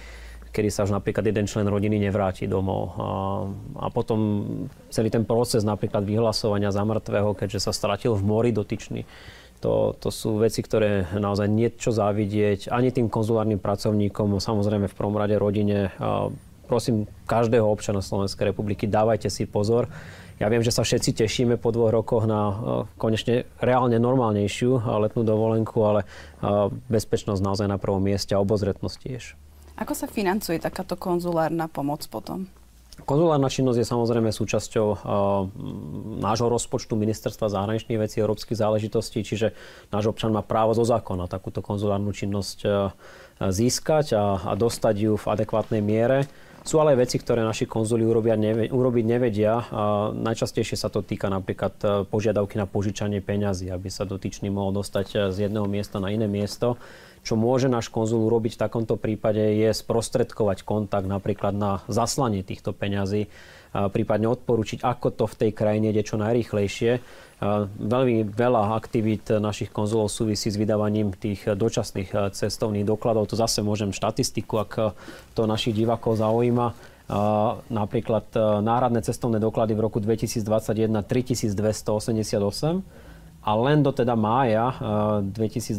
[0.53, 2.93] kedy sa už napríklad jeden člen rodiny nevráti domov.
[2.95, 3.09] A,
[3.83, 4.19] a potom
[4.93, 9.09] celý ten proces napríklad vyhlasovania za mŕtvého, keďže sa stratil v mori dotyčný,
[9.63, 15.15] to, to sú veci, ktoré naozaj niečo závidieť ani tým konzulárnym pracovníkom, samozrejme v prvom
[15.15, 15.87] rade rodine.
[16.67, 19.87] Prosím každého občana Slovenskej republiky, dávajte si pozor.
[20.35, 22.41] Ja viem, že sa všetci tešíme po dvoch rokoch na
[22.99, 26.03] konečne reálne normálnejšiu letnú dovolenku, ale
[26.91, 29.23] bezpečnosť naozaj na prvom mieste a obozretnosť tiež.
[29.73, 32.45] Ako sa financuje takáto konzulárna pomoc potom?
[33.03, 34.97] Konzulárna činnosť je samozrejme súčasťou uh,
[36.21, 39.57] nášho rozpočtu Ministerstva zahraničných vecí a európskych záležitostí, čiže
[39.89, 42.93] náš občan má právo zo zákona takúto konzulárnu činnosť uh,
[43.41, 46.29] získať a, a dostať ju v adekvátnej miere.
[46.63, 49.67] Sú ale veci, ktoré naši konzuli urobia, neve, urobiť nevedia.
[49.67, 54.71] A najčastejšie sa to týka napríklad e, požiadavky na požičanie peňazí, aby sa dotyčný mohol
[54.79, 56.79] dostať z jedného miesta na iné miesto.
[57.23, 62.75] Čo môže náš konzul urobiť v takomto prípade je sprostredkovať kontakt napríklad na zaslanie týchto
[62.75, 63.31] peňazí,
[63.71, 66.99] prípadne odporučiť, ako to v tej krajine ide čo najrýchlejšie.
[67.79, 73.31] Veľmi veľa aktivít našich konzulov súvisí s vydávaním tých dočasných cestovných dokladov.
[73.31, 74.95] To zase môžem štatistiku, ak
[75.31, 76.75] to našich divákov zaujíma.
[77.67, 78.31] Napríklad
[78.63, 81.99] náhradné cestovné doklady v roku 2021 3288
[83.43, 84.71] a len do teda mája
[85.27, 85.75] 2022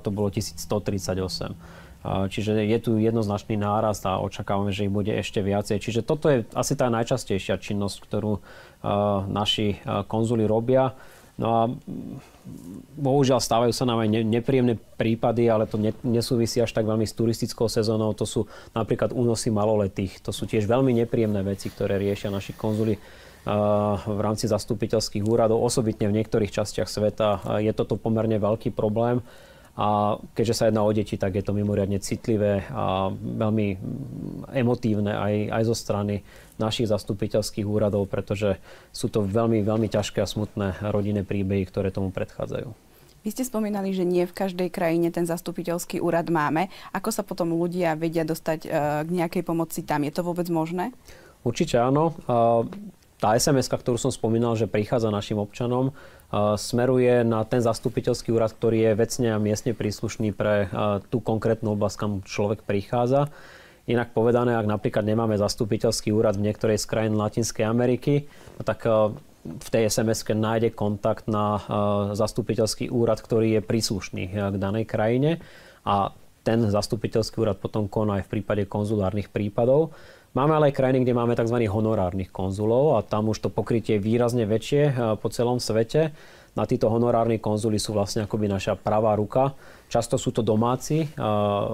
[0.00, 1.54] to bolo 1138.
[2.02, 5.78] Čiže je tu jednoznačný nárast a očakávame, že ich bude ešte viacej.
[5.78, 8.42] Čiže toto je asi tá najčastejšia činnosť, ktorú
[9.30, 9.78] naši
[10.10, 10.98] konzuli robia.
[11.38, 11.62] No a
[12.98, 17.70] bohužiaľ stávajú sa nám aj nepríjemné prípady, ale to nesúvisí až tak veľmi s turistickou
[17.70, 18.12] sezónou.
[18.18, 20.20] To sú napríklad únosy maloletých.
[20.26, 22.98] To sú tiež veľmi nepríjemné veci, ktoré riešia naši konzuli
[23.42, 25.62] v rámci zastupiteľských úradov.
[25.66, 29.18] Osobitne v niektorých častiach sveta je toto pomerne veľký problém.
[29.72, 33.80] A keďže sa jedná o deti, tak je to mimoriadne citlivé a veľmi
[34.52, 36.20] emotívne aj, aj zo strany
[36.60, 38.60] našich zastupiteľských úradov, pretože
[38.92, 42.68] sú to veľmi, veľmi ťažké a smutné rodinné príbehy, ktoré tomu predchádzajú.
[43.22, 46.68] Vy ste spomínali, že nie v každej krajine ten zastupiteľský úrad máme.
[46.92, 48.68] Ako sa potom ľudia vedia dostať e,
[49.06, 50.02] k nejakej pomoci tam?
[50.02, 50.90] Je to vôbec možné?
[51.46, 52.18] Určite áno.
[53.22, 55.94] Tá sms ktorú som spomínal, že prichádza našim občanom,
[56.58, 60.66] smeruje na ten zastupiteľský úrad, ktorý je vecne a miestne príslušný pre
[61.06, 63.30] tú konkrétnu oblasť, kam človek prichádza.
[63.86, 68.26] Inak povedané, ak napríklad nemáme zastupiteľský úrad v niektorej z krajín Latinskej Ameriky,
[68.66, 68.82] tak
[69.42, 71.62] v tej sms nájde kontakt na
[72.18, 75.38] zastupiteľský úrad, ktorý je príslušný k danej krajine
[75.86, 76.10] a
[76.42, 79.94] ten zastupiteľský úrad potom koná aj v prípade konzulárnych prípadov.
[80.32, 81.60] Máme ale aj krajiny, kde máme tzv.
[81.68, 86.16] honorárnych konzulov a tam už to pokrytie je výrazne väčšie eh, po celom svete.
[86.52, 89.56] Na títo honorárni konzuli sú vlastne akoby naša pravá ruka.
[89.92, 91.10] Často sú to domáci, eh,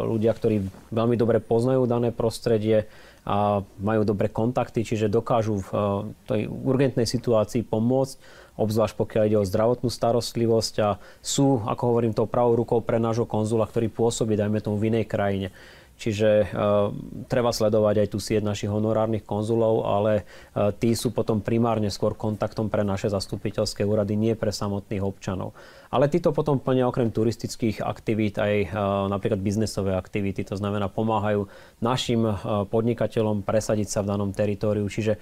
[0.02, 2.90] ľudia, ktorí veľmi dobre poznajú dané prostredie,
[3.28, 5.82] a majú dobré kontakty, čiže dokážu v eh,
[6.26, 8.16] tej urgentnej situácii pomôcť,
[8.56, 13.28] obzvlášť pokiaľ ide o zdravotnú starostlivosť a sú, ako hovorím, tou pravou rukou pre nášho
[13.28, 15.52] konzula, ktorý pôsobí, dajme tomu, v inej krajine.
[15.98, 16.94] Čiže uh,
[17.26, 22.14] treba sledovať aj tu sieť našich honorárnych konzulov, ale uh, tí sú potom primárne skôr
[22.14, 25.58] kontaktom pre naše zastupiteľské úrady, nie pre samotných občanov.
[25.88, 28.76] Ale títo potom plnia okrem turistických aktivít aj
[29.08, 31.48] napríklad biznesové aktivity, to znamená pomáhajú
[31.80, 32.28] našim
[32.68, 34.84] podnikateľom presadiť sa v danom teritóriu.
[34.84, 35.16] Čiže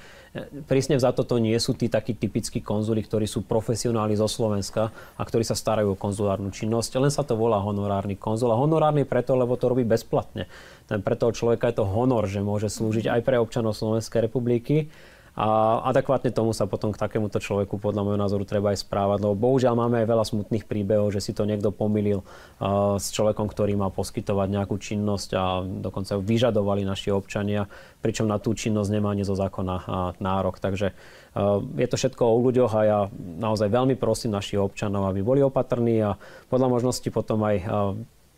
[0.67, 5.23] prísne za toto nie sú tí takí typickí konzuli, ktorí sú profesionáli zo Slovenska a
[5.23, 6.99] ktorí sa starajú o konzulárnu činnosť.
[7.01, 8.53] Len sa to volá honorárny konzul.
[8.53, 10.49] A honorárny preto, lebo to robí bezplatne.
[10.87, 14.89] Ten pre toho človeka je to honor, že môže slúžiť aj pre občanov Slovenskej republiky
[15.37, 15.47] a
[15.93, 19.77] adekvátne tomu sa potom k takémuto človeku podľa môjho názoru treba aj správať, lebo bohužiaľ
[19.77, 23.93] máme aj veľa smutných príbehov, že si to niekto pomýlil uh, s človekom, ktorý má
[23.93, 27.69] poskytovať nejakú činnosť a dokonca vyžadovali naši občania,
[28.01, 29.85] pričom na tú činnosť nemá ani zo zákona uh,
[30.25, 30.57] nárok.
[30.57, 35.21] Takže uh, je to všetko o ľuďoch a ja naozaj veľmi prosím našich občanov, aby
[35.21, 36.17] boli opatrní a
[36.49, 37.57] podľa možnosti potom aj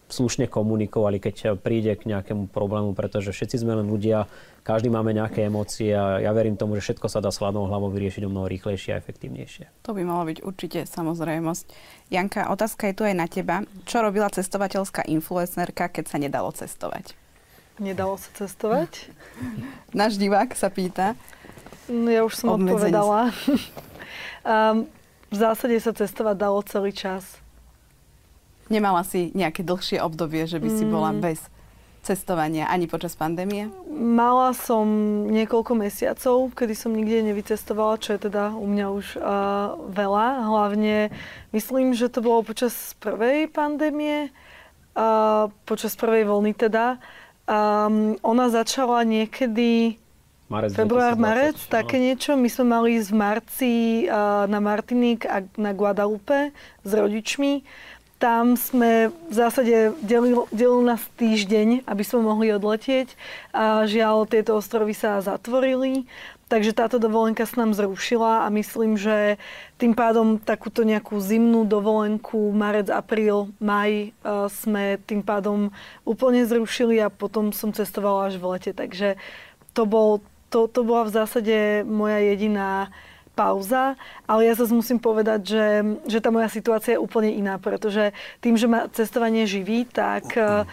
[0.09, 4.25] slušne komunikovali, keď príde k nejakému problému, pretože všetci sme len ľudia,
[4.69, 7.89] každý máme nejaké emócie a ja verím tomu, že všetko sa dá s hlavnou hlavou
[7.89, 9.89] vyriešiť o mnoho rýchlejšie a efektívnejšie.
[9.89, 11.65] To by malo byť určite samozrejmosť.
[12.13, 13.65] Janka, otázka je tu aj na teba.
[13.89, 17.17] Čo robila cestovateľská influencerka, keď sa nedalo cestovať?
[17.81, 19.09] Nedalo sa cestovať?
[19.97, 21.17] Náš divák sa pýta.
[21.89, 23.33] No ja už som odpovedala.
[24.45, 24.85] um,
[25.33, 27.41] v zásade sa cestovať dalo celý čas
[28.69, 30.93] Nemala si nejaké dlhšie obdobie, že by si mm.
[30.93, 31.41] bola bez
[32.09, 33.69] cestovania ani počas pandémie?
[33.93, 34.89] Mala som
[35.29, 40.27] niekoľko mesiacov, kedy som nikde nevycestovala, čo je teda u mňa už uh, veľa.
[40.49, 41.13] Hlavne
[41.53, 44.33] myslím, že to bolo počas prvej pandémie,
[44.97, 46.97] uh, počas prvej vlny teda.
[47.45, 50.01] Um, ona začala niekedy
[50.49, 52.33] Marec Február, marec, také niečo.
[52.33, 53.73] My sme mali ísť v marci
[54.09, 57.61] uh, na Martinik a na Guadalupe s rodičmi.
[58.19, 63.15] Tam sme v zásade delil, delil nás týždeň, aby sme mohli odletieť.
[63.55, 66.11] A žiaľ, tieto ostrovy sa zatvorili.
[66.49, 69.37] Takže táto dovolenka sa nám zrušila a myslím, že
[69.77, 74.09] tým pádom takúto nejakú zimnú dovolenku, marec, apríl, maj, e,
[74.49, 75.69] sme tým pádom
[76.09, 78.73] úplne zrušili a potom som cestovala až v lete.
[78.73, 79.21] Takže
[79.77, 82.89] to, bol, to, to bola v zásade moja jediná
[83.39, 83.95] pauza,
[84.27, 85.67] ale ja zase musím povedať, že,
[86.11, 88.11] že tá moja situácia je úplne iná, pretože
[88.43, 90.67] tým, že ma cestovanie živí, tak eh,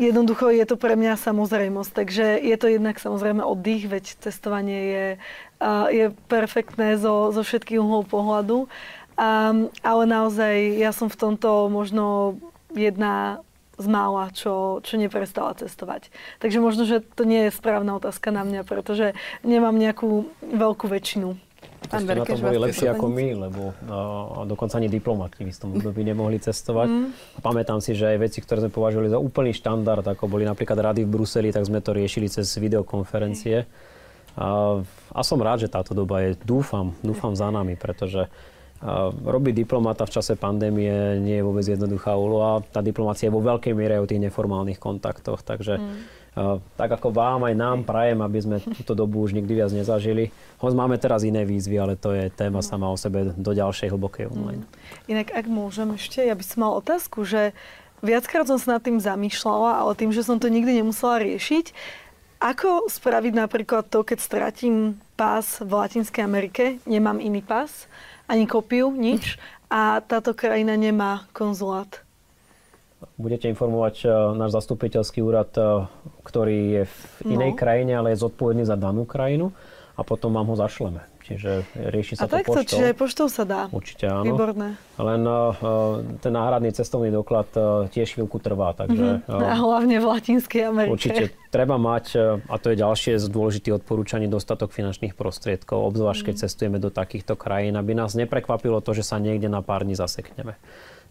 [0.00, 5.06] Jednoducho je to pre mňa samozrejmosť, takže je to jednak samozrejme oddych, veď cestovanie je,
[5.94, 8.66] je perfektné zo, zo všetkých uhlov pohľadu.
[9.12, 12.34] Um, ale naozaj ja som v tomto možno
[12.72, 13.44] jedna
[13.76, 16.08] z mála, čo, čo neprestala cestovať.
[16.40, 19.12] Takže možno, že to nie je správna otázka na mňa, pretože
[19.44, 21.36] nemám nejakú veľkú väčšinu.
[21.92, 25.76] Pán ste na tom boli lepšie ako my, lebo a, dokonca ani diplomati v istom
[25.76, 26.88] období nemohli cestovať.
[26.88, 27.06] Mm.
[27.12, 30.78] A pamätám si, že aj veci, ktoré sme považovali za úplný štandard, ako boli napríklad
[30.80, 33.68] rady v Bruseli, tak sme to riešili cez videokonferencie.
[34.40, 34.80] A,
[35.12, 38.32] a som rád, že táto doba je, dúfam, dúfam za nami, pretože
[39.22, 42.66] robiť diplomata v čase pandémie nie je vôbec jednoduchá úloha.
[42.74, 46.21] Tá diplomácia je vo veľkej miere o tých neformálnych kontaktoch, takže mm.
[46.80, 50.32] Tak ako vám aj nám prajem, aby sme túto dobu už nikdy viac nezažili.
[50.64, 52.66] Hoď máme teraz iné výzvy, ale to je téma mm.
[52.66, 54.64] sama o sebe do ďalšej hlbokej online.
[54.64, 55.12] Mm.
[55.12, 57.52] Inak ak môžem ešte, ja by som mal otázku, že
[58.00, 61.76] viackrát som sa nad tým zamýšľala, ale tým, že som to nikdy nemusela riešiť,
[62.42, 67.86] ako spraviť napríklad to, keď stratím pás v Latinskej Amerike, nemám iný pás,
[68.26, 69.36] ani kopiu, nič.
[69.72, 72.04] A táto krajina nemá konzulát.
[73.18, 75.86] Budete informovať uh, náš zastupiteľský úrad, uh,
[76.22, 77.02] ktorý je v
[77.38, 77.58] inej no.
[77.58, 79.52] krajine, ale je zodpovedný za danú krajinu
[79.92, 81.04] a potom vám ho zašleme.
[81.22, 81.62] Čiže
[81.94, 82.66] rieši sa a to takto, poštou.
[82.66, 83.70] čiže aj poštou sa dá.
[83.70, 84.26] Určite áno.
[84.26, 84.74] Výborné.
[84.98, 85.54] Len uh,
[86.18, 88.74] ten náhradný cestovný doklad uh, tiež chvíľku trvá.
[88.74, 90.90] Takže, uh, a hlavne v Latinskej Amerike.
[90.98, 96.34] Určite treba mať, a to je ďalšie z dôležitých odporúčaní, dostatok finančných prostriedkov, obzvlášť keď
[96.34, 96.42] mm.
[96.42, 100.58] cestujeme do takýchto krajín, aby nás neprekvapilo to, že sa niekde na pár dní zasekneme.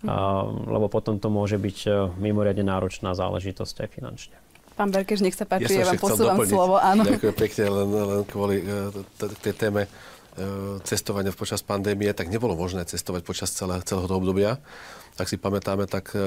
[0.01, 4.35] Uh, lebo potom to môže byť uh, mimoriadne náročná záležitosť aj finančne.
[4.73, 6.53] Pán Berkeš, nech sa páči, ja, ja vám posúvam doplniť.
[6.57, 6.75] slovo.
[6.81, 7.05] Áno.
[7.05, 8.89] Ďakujem pekne, len, len kvôli uh,
[9.45, 14.57] tej téme uh, cestovania počas pandémie, tak nebolo možné cestovať počas celé, celého toho obdobia.
[15.21, 16.17] Ak si pamätáme, tak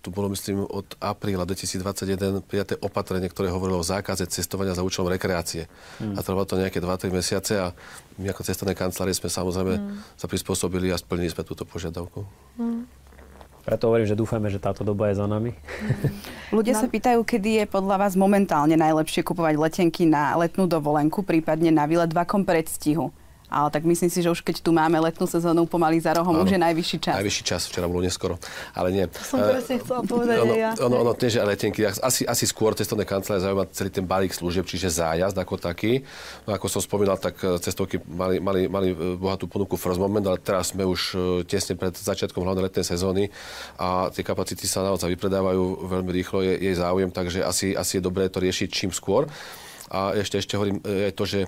[0.00, 5.12] tu bolo, myslím, od apríla 2021 prijaté opatrenie, ktoré hovorilo o zákaze cestovania za účelom
[5.12, 5.68] rekreácie.
[6.00, 6.16] Hmm.
[6.16, 7.76] A trvalo to nejaké 2-3 mesiace a
[8.16, 10.16] my ako cestovné kancelárie sme samozrejme hmm.
[10.16, 12.24] sa prispôsobili a splnili sme túto požiadavku.
[12.56, 12.88] Hmm.
[13.60, 15.52] Preto hovorím, že dúfame, že táto doba je za nami.
[16.56, 21.68] Ľudia sa pýtajú, kedy je podľa vás momentálne najlepšie kupovať letenky na letnú dovolenku, prípadne
[21.68, 23.12] na výlet v akom predstihu.
[23.50, 26.46] Ale tak myslím si, že už keď tu máme letnú sezónu pomaly za rohom, ano,
[26.46, 27.14] už je najvyšší čas.
[27.18, 28.38] Najvyšší čas, včera bolo neskoro.
[28.72, 29.04] Ale nie.
[29.10, 30.70] To som presne chcela povedať ono, ja.
[30.78, 31.82] Ono, ono, nie, že letenky.
[31.84, 36.06] Asi, asi skôr cestovné kancelárie zaujíma celý ten balík služieb, čiže zájazd ako taký.
[36.46, 40.22] No ako som spomínal, tak e, cestovky mali, mali, mali e, bohatú ponuku first moment,
[40.22, 41.18] ale teraz sme už
[41.50, 43.26] tesne pred začiatkom hlavnej letnej sezóny
[43.76, 48.06] a tie kapacity sa naozaj vypredávajú veľmi rýchlo, je, je záujem, takže asi, asi je
[48.06, 49.26] dobré to riešiť čím skôr.
[49.90, 51.40] A ešte, ešte hovorím aj to, že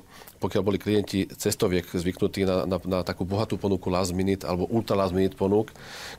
[0.43, 4.99] pokiaľ boli klienti cestoviek zvyknutí na, na, na takú bohatú ponuku last minute alebo ultra
[4.99, 5.71] last minute ponúk,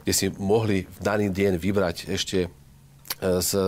[0.07, 2.47] kde si mohli v daný deň vybrať ešte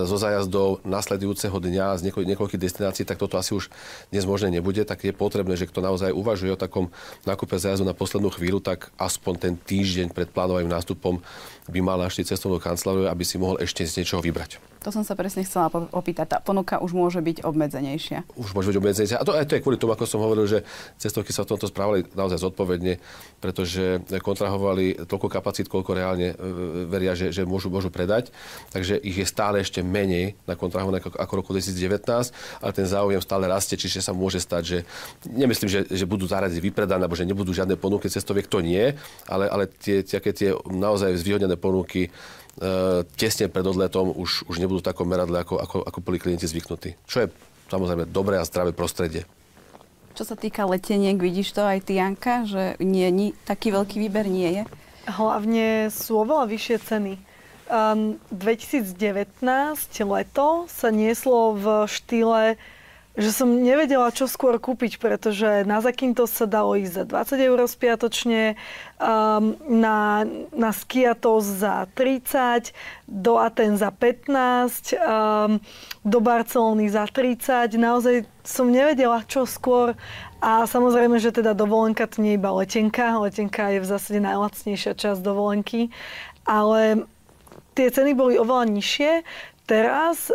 [0.04, 3.72] zo zájazdov nasledujúceho dňa z niekoľ, niekoľkých destinácií, tak toto asi už
[4.12, 6.92] dnes možné nebude, tak je potrebné, že kto naozaj uvažuje o takom
[7.24, 11.24] nákupe zájazdu na poslednú chvíľu, tak aspoň ten týždeň pred plánovaným nástupom
[11.72, 14.75] by mal naštiť cestovnú kanceláriu, aby si mohol ešte z niečoho vybrať.
[14.86, 16.38] To som sa presne chcela opýtať.
[16.38, 18.38] Tá ponuka už môže byť obmedzenejšia.
[18.38, 19.18] Už môže byť obmedzenejšia.
[19.18, 20.62] A to, aj to je kvôli tomu, ako som hovoril, že
[21.02, 23.02] cestovky sa v tomto správali naozaj zodpovedne,
[23.42, 28.30] pretože kontrahovali toľko kapacít, koľko reálne e, veria, že, že môžu, môžu predať.
[28.70, 32.06] Takže ich je stále ešte menej na kontrahované ako, roku 2019,
[32.62, 34.78] ale ten záujem stále rastie, čiže sa môže stať, že
[35.26, 38.94] nemyslím, že, že budú zárady vypredané, alebo že nebudú žiadne ponuky cestoviek, to nie,
[39.26, 42.14] ale, ale tie, tie, tie naozaj zvýhodnené ponuky
[42.45, 42.45] E,
[43.20, 46.96] tesne pred odletom už, už nebudú v takom meradle, ako, ako, ako boli klienti zvyknutí.
[47.04, 47.28] Čo je
[47.68, 49.28] samozrejme dobré a zdravé prostredie.
[50.16, 54.24] Čo sa týka leteniek, vidíš to aj ty, Janka, že nie, nie, taký veľký výber
[54.32, 54.64] nie je?
[55.12, 57.14] Hlavne sú oveľa vyššie ceny.
[57.66, 58.96] Um, 2019
[60.06, 62.56] leto sa nieslo v štýle
[63.16, 67.04] že som nevedela, čo skôr kúpiť, pretože na Zakinto sa dalo ísť za
[67.40, 68.60] 20 eur spiatočne,
[69.00, 72.76] um, na, na Skiatos za 30,
[73.08, 75.64] do Aten za 15, um,
[76.04, 77.80] do Barcelony za 30.
[77.80, 79.96] Naozaj som nevedela, čo skôr.
[80.44, 83.18] A samozrejme, že teda dovolenka to nie je iba letenka.
[83.18, 85.90] Letenka je v zásade najlacnejšia časť dovolenky.
[86.46, 87.08] Ale
[87.74, 89.12] tie ceny boli oveľa nižšie.
[89.66, 90.30] Teraz,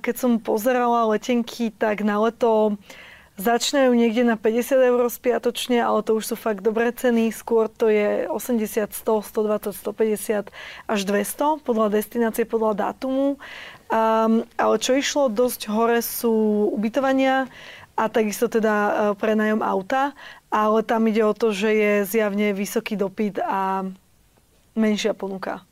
[0.00, 2.76] keď som pozerala letenky, tak na leto
[3.34, 7.34] začínajú niekde na 50 eur spiatočne, ale to už sú fakt dobré ceny.
[7.34, 10.54] Skôr to je 80, 100, 120, 150
[10.86, 13.40] až 200 podľa destinácie, podľa dátumu.
[13.90, 17.50] Um, ale čo išlo dosť hore sú ubytovania
[17.94, 20.14] a takisto teda uh, prenajom auta,
[20.50, 23.86] ale tam ide o to, že je zjavne vysoký dopyt a
[24.78, 25.66] menšia ponuka.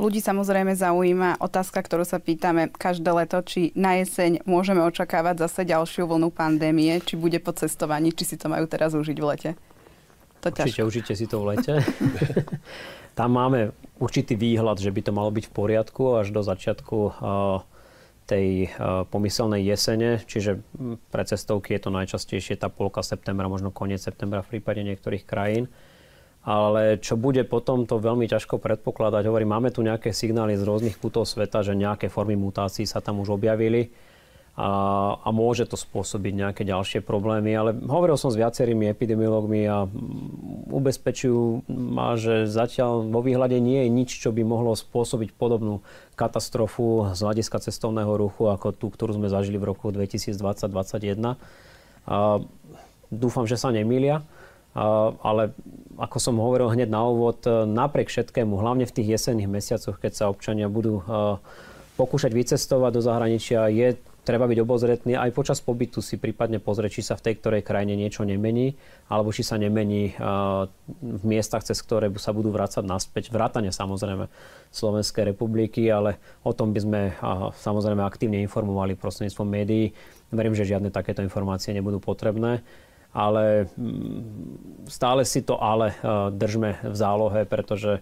[0.00, 5.68] Ľudí samozrejme zaujíma otázka, ktorú sa pýtame každé leto, či na jeseň môžeme očakávať zase
[5.68, 9.50] ďalšiu vlnu pandémie, či bude po cestovaní, či si to majú teraz užiť v lete.
[10.40, 11.84] To Určite užite si to v lete.
[13.18, 17.20] Tam máme určitý výhľad, že by to malo byť v poriadku až do začiatku
[18.24, 18.72] tej
[19.12, 20.64] pomyselnej jesene, čiže
[21.12, 25.68] pre cestovky je to najčastejšie tá polka septembra, možno koniec septembra v prípade niektorých krajín.
[26.40, 29.28] Ale čo bude potom, to veľmi ťažko predpokladať.
[29.28, 33.20] Hovorím, máme tu nejaké signály z rôznych kútov sveta, že nejaké formy mutácií sa tam
[33.20, 33.92] už objavili
[34.60, 34.68] a,
[35.20, 37.54] a môže to spôsobiť nejaké ďalšie problémy.
[37.54, 39.88] Ale hovoril som s viacerými epidemiológmi a
[40.68, 45.80] ubezpečujú ma, že zatiaľ vo výhľade nie je nič, čo by mohlo spôsobiť podobnú
[46.12, 51.36] katastrofu z hľadiska cestovného ruchu ako tú, ktorú sme zažili v roku 2020-2021.
[53.10, 54.24] Dúfam, že sa nemýlia
[54.74, 55.50] ale
[56.00, 60.12] ako som hovoril hneď na úvod, e, napriek všetkému, hlavne v tých jesenných mesiacoch, keď
[60.16, 61.04] sa občania budú e,
[62.00, 67.02] pokúšať vycestovať do zahraničia, je treba byť obozretný aj počas pobytu si prípadne pozrieť, či
[67.02, 68.78] sa v tej ktorej krajine niečo nemení,
[69.10, 70.22] alebo či sa nemení e,
[71.02, 73.34] v miestach, cez ktoré sa budú vrácať naspäť.
[73.34, 74.30] Vrátane samozrejme
[74.72, 76.16] Slovenskej republiky, ale
[76.46, 77.00] o tom by sme
[77.58, 79.92] samozrejme aktívne informovali prostredníctvom médií.
[80.30, 82.62] Verím, že žiadne takéto informácie nebudú potrebné
[83.10, 85.94] ale mm, stále si to ale e,
[86.34, 87.98] držme v zálohe, pretože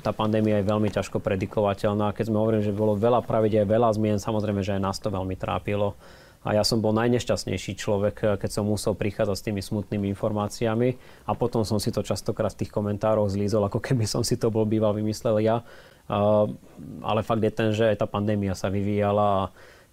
[0.00, 2.16] tá pandémia je veľmi ťažko predikovateľná.
[2.16, 5.36] Keď sme hovorili, že bolo veľa pravidel, veľa zmien, samozrejme, že aj nás to veľmi
[5.36, 5.96] trápilo.
[6.42, 10.96] A ja som bol najnešťastnejší človek, e, keď som musel prichádzať s tými smutnými informáciami
[11.24, 14.52] a potom som si to častokrát v tých komentároch zlízol, ako keby som si to
[14.52, 15.64] bol býval vymyslel ja.
[16.10, 16.50] Uh,
[17.06, 19.42] ale fakt je ten, že aj tá pandémia sa vyvíjala a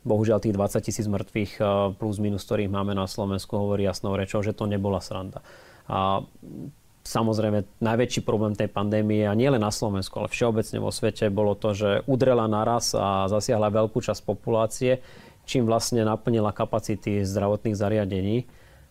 [0.08, 4.39] Bohužiaľ tých 20 tisíc mŕtvych eh, plus minus, ktorých máme na Slovensku, hovorí jasnou rečou,
[4.39, 5.43] že to nebola sranda.
[5.89, 6.24] A
[7.04, 11.58] samozrejme najväčší problém tej pandémie, a nie len na Slovensku, ale všeobecne vo svete, bolo
[11.58, 15.02] to, že udrela naraz a zasiahla veľkú časť populácie,
[15.50, 18.45] čím vlastne naplnila kapacity zdravotných zariadení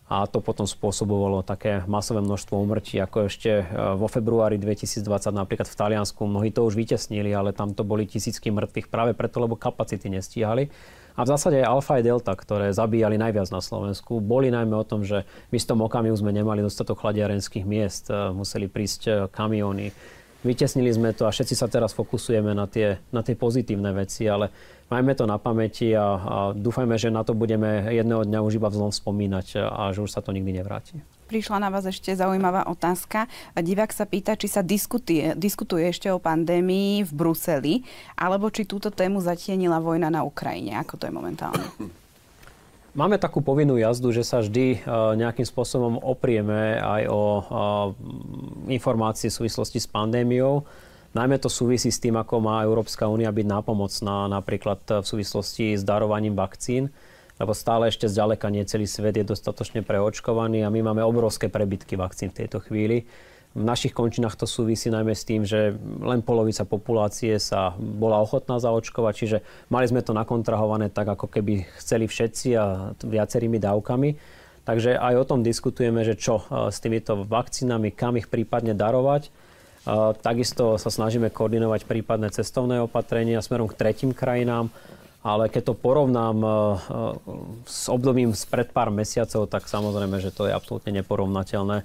[0.09, 5.69] a to potom spôsobovalo také masové množstvo umrtí, ako ešte eh, vo februári 2020 napríklad
[5.69, 6.25] v Taliansku.
[6.25, 10.73] Mnohí to už vytesnili, ale tam to boli tisícky mŕtvych práve preto, lebo kapacity nestíhali.
[11.19, 14.87] A v zásade aj Alfa aj Delta, ktoré zabíjali najviac na Slovensku, boli najmä o
[14.87, 19.91] tom, že v istom okamihu sme nemali dostatok chladiarenských miest, e, museli prísť e, kamióny.
[20.39, 24.47] Vytesnili sme to a všetci sa teraz fokusujeme na tie, na tie pozitívne veci, ale
[24.87, 28.71] majme to na pamäti a, a dúfajme, že na to budeme jedného dňa už iba
[28.71, 33.29] vzlom spomínať a že už sa to nikdy nevráti prišla na vás ešte zaujímavá otázka.
[33.53, 37.85] Divák sa pýta, či sa diskutuje, diskutuje ešte o pandémii v Bruseli,
[38.17, 40.81] alebo či túto tému zatienila vojna na Ukrajine.
[40.81, 41.61] Ako to je momentálne?
[42.97, 44.77] Máme takú povinnú jazdu, že sa vždy e,
[45.17, 47.41] nejakým spôsobom oprieme aj o e,
[48.73, 50.65] informácie v súvislosti s pandémiou.
[51.13, 55.81] Najmä to súvisí s tým, ako má Európska únia byť nápomocná napríklad v súvislosti s
[55.81, 56.93] darovaním vakcín
[57.39, 61.95] lebo stále ešte zďaleka nie celý svet je dostatočne preočkovaný a my máme obrovské prebytky
[61.95, 63.07] vakcín v tejto chvíli.
[63.57, 65.73] V našich končinách to súvisí najmä s tým, že
[66.05, 69.37] len polovica populácie sa bola ochotná zaočkovať, čiže
[69.73, 74.09] mali sme to nakontrahované tak, ako keby chceli všetci a viacerými dávkami.
[74.69, 79.25] Takže aj o tom diskutujeme, že čo e, s týmito vakcínami, kam ich prípadne darovať.
[79.25, 79.29] E,
[80.21, 84.69] takisto sa snažíme koordinovať prípadné cestovné opatrenia smerom k tretím krajinám
[85.19, 86.49] ale keď to porovnám e,
[87.67, 91.83] s obdobím spred pár mesiacov, tak samozrejme, že to je absolútne neporovnateľné.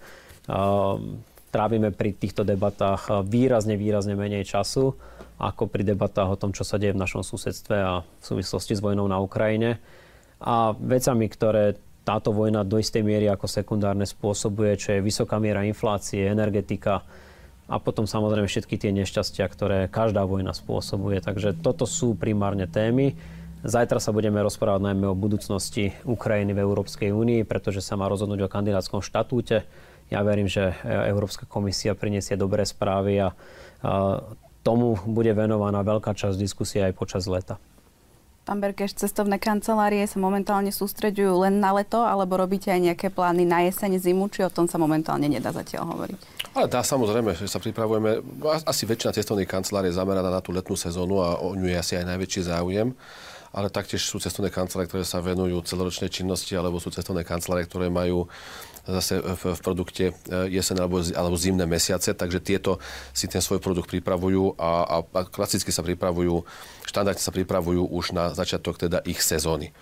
[1.55, 4.99] Trávime pri týchto debatách výrazne, výrazne menej času
[5.39, 8.83] ako pri debatách o tom, čo sa deje v našom susedstve a v súvislosti s
[8.83, 9.79] vojnou na Ukrajine.
[10.43, 15.63] A vecami, ktoré táto vojna do istej miery ako sekundárne spôsobuje, čo je vysoká miera
[15.63, 17.07] inflácie, energetika,
[17.65, 21.25] a potom samozrejme všetky tie nešťastia, ktoré každá vojna spôsobuje.
[21.25, 23.17] Takže toto sú primárne témy.
[23.65, 28.45] Zajtra sa budeme rozprávať najmä o budúcnosti Ukrajiny v Európskej únii, pretože sa má rozhodnúť
[28.45, 29.65] o kandidátskom štatúte.
[30.13, 33.33] Ja verím, že Európska komisia priniesie dobré správy a
[34.65, 37.61] tomu bude venovaná veľká časť diskusie aj počas leta.
[38.45, 43.49] Pán Berkeš, cestovné kancelárie sa momentálne sústreďujú len na leto, alebo robíte aj nejaké plány
[43.49, 46.53] na jeseň, zimu, či o tom sa momentálne nedá zatiaľ hovoriť?
[46.53, 48.21] Ale dá samozrejme, že sa pripravujeme.
[48.69, 51.97] Asi väčšina cestovných kancelárií je zameraná na tú letnú sezónu a o ňu je asi
[51.97, 52.93] aj najväčší záujem
[53.55, 57.87] ale taktiež sú cestovné kancelárie, ktoré sa venujú celoročnej činnosti, alebo sú cestovné kancelárie, ktoré
[57.87, 58.27] majú
[58.85, 60.14] zase v, v produkte e,
[60.53, 62.76] jeseň alebo, alebo zimné mesiace, takže tieto
[63.16, 66.45] si ten svoj produkt pripravujú a, a, a klasicky sa pripravujú,
[66.85, 69.72] štandardne sa pripravujú už na začiatok teda ich sezóny.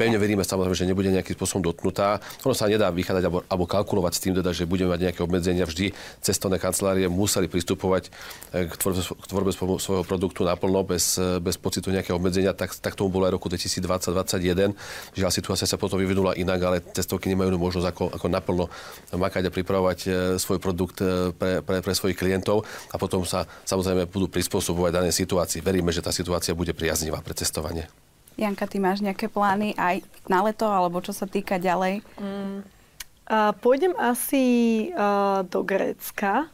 [0.00, 2.24] Pevne veríme samozrejme, že nebude nejakým spôsobom dotknutá.
[2.48, 5.68] Ono sa nedá vychádzať alebo, alebo kalkulovať s tým, teda, že budeme mať nejaké obmedzenia.
[5.68, 5.92] Vždy
[6.24, 8.08] cestovné kancelárie museli pristupovať
[8.48, 12.56] k tvorbe, k tvorbe svojho produktu naplno, bez, bez pocitu nejakého obmedzenia.
[12.56, 14.72] Tak, tak tomu bolo aj roku 2020-2021.
[15.12, 18.64] Žiaľ, situácia sa potom vyvinula inak, ale cestovky nemajú možnosť ako, ako naplno
[19.12, 20.08] makať a pripravovať e,
[20.40, 21.04] svoj produkt
[21.36, 25.60] pre, pre, pre svojich klientov a potom sa samozrejme budú prispôsobovať danej situácii.
[25.60, 28.09] Veríme, že tá situácia bude priaznivá pre cestovanie.
[28.40, 32.00] Janka, ty máš nejaké plány aj na leto, alebo čo sa týka ďalej?
[32.16, 32.64] Mm.
[33.30, 34.44] A pôjdem asi
[34.96, 36.48] uh, do Grécka.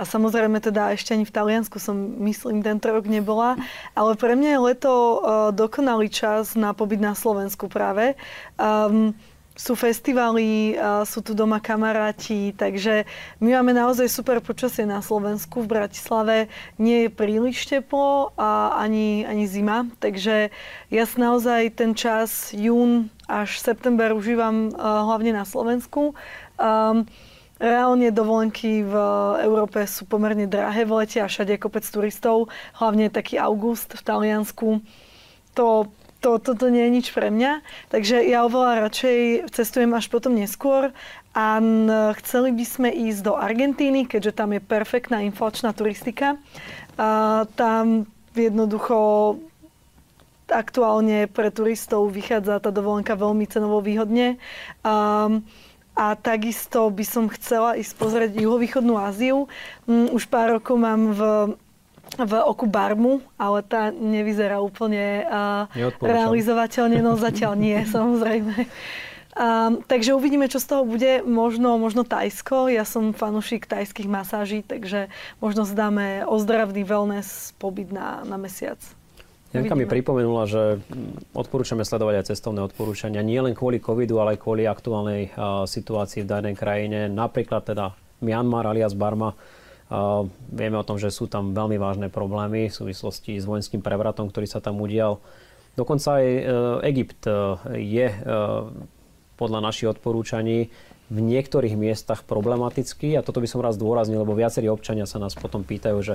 [0.00, 1.92] A samozrejme teda ešte ani v Taliansku som,
[2.24, 3.60] myslím, tento rok nebola.
[3.92, 5.16] Ale pre mňa je leto uh,
[5.52, 8.16] dokonalý čas na pobyt na Slovensku práve.
[8.56, 9.12] Um,
[9.60, 10.72] sú festivaly,
[11.04, 13.04] sú tu doma kamaráti, takže
[13.44, 15.60] my máme naozaj super počasie na Slovensku.
[15.60, 16.48] V Bratislave
[16.80, 20.48] nie je príliš teplo a ani, ani zima, takže
[20.88, 26.16] ja naozaj ten čas jún až september užívam hlavne na Slovensku.
[26.56, 27.04] Um,
[27.60, 28.94] Reálne dovolenky v
[29.44, 32.48] Európe sú pomerne drahé v lete a všade kopec turistov,
[32.80, 34.80] hlavne taký august v Taliansku.
[35.60, 37.64] To to, toto nie je nič pre mňa.
[37.88, 40.92] Takže ja oveľa radšej cestujem až potom neskôr.
[41.32, 41.62] A
[42.22, 46.36] chceli by sme ísť do Argentíny, keďže tam je perfektná inflačná turistika.
[47.00, 48.04] A tam
[48.36, 49.38] jednoducho
[50.50, 54.36] aktuálne pre turistov vychádza tá dovolenka veľmi cenovo výhodne.
[54.82, 55.30] A,
[55.94, 59.46] a takisto by som chcela ísť pozrieť juhovýchodnú Áziu.
[59.86, 61.20] Mm, už pár rokov mám v
[62.18, 65.70] v oku Barmu, ale tá nevyzerá úplne uh,
[66.02, 68.66] realizovateľne, no zatiaľ nie, samozrejme.
[69.30, 71.22] Um, takže uvidíme, čo z toho bude.
[71.22, 72.66] Možno, možno Tajsko.
[72.66, 75.06] Ja som fanúšik tajských masáží, takže
[75.38, 78.82] možno zdáme ozdravný wellness pobyt na, na mesiac.
[79.50, 80.62] Janka mi pripomenula, že
[81.34, 86.22] odporúčame sledovať aj cestovné odporúčania nie len kvôli covidu, ale aj kvôli aktuálnej uh, situácii
[86.22, 87.10] v danej krajine.
[87.10, 89.34] Napríklad teda Myanmar alias Barma
[90.54, 94.46] Vieme o tom, že sú tam veľmi vážne problémy v súvislosti s vojenským prevratom, ktorý
[94.46, 95.18] sa tam udial.
[95.74, 96.42] Dokonca aj e,
[96.94, 97.32] Egypt e,
[97.78, 98.16] je e,
[99.34, 100.70] podľa našich odporúčaní
[101.10, 105.34] v niektorých miestach problematický a toto by som raz zdôraznil, lebo viacerí občania sa nás
[105.34, 106.14] potom pýtajú, že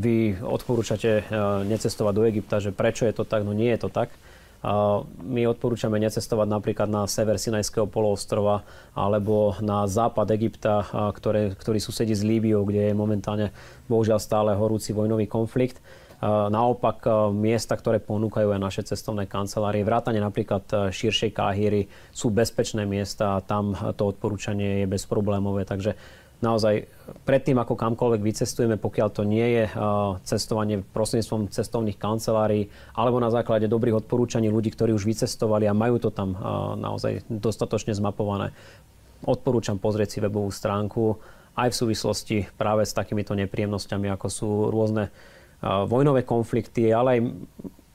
[0.00, 1.28] vy odporúčate
[1.68, 4.08] necestovať do Egypta, že prečo je to tak, no nie je to tak.
[5.24, 8.60] My odporúčame necestovať napríklad na sever Sinajského poloostrova
[8.92, 10.84] alebo na západ Egypta,
[11.16, 13.46] ktoré, ktorý susedí s Líbiou, kde je momentálne
[13.88, 15.80] bohužiaľ stále horúci vojnový konflikt.
[16.20, 23.40] Naopak miesta, ktoré ponúkajú aj naše cestovné kancelárie, vrátane napríklad širšej Káhíry, sú bezpečné miesta
[23.40, 25.64] a tam to odporúčanie je bezproblémové.
[25.64, 25.96] Takže
[26.40, 26.88] naozaj
[27.28, 29.64] predtým, ako kamkoľvek vycestujeme, pokiaľ to nie je
[30.24, 36.00] cestovanie prostredníctvom cestovných kancelárií alebo na základe dobrých odporúčaní ľudí, ktorí už vycestovali a majú
[36.00, 36.32] to tam
[36.80, 38.56] naozaj dostatočne zmapované,
[39.28, 41.20] odporúčam pozrieť si webovú stránku
[41.60, 45.12] aj v súvislosti práve s takýmito nepríjemnosťami, ako sú rôzne
[45.64, 47.20] vojnové konflikty, ale aj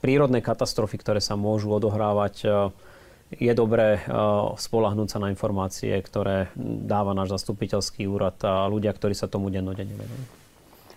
[0.05, 2.45] prírodné katastrofy, ktoré sa môžu odohrávať
[3.39, 4.03] je dobré eh,
[4.55, 6.49] spolahnúť sa na informácie, ktoré
[6.85, 10.45] dáva náš zastupiteľský úrad a ľudia, ktorí sa tomu dennodenne venujú.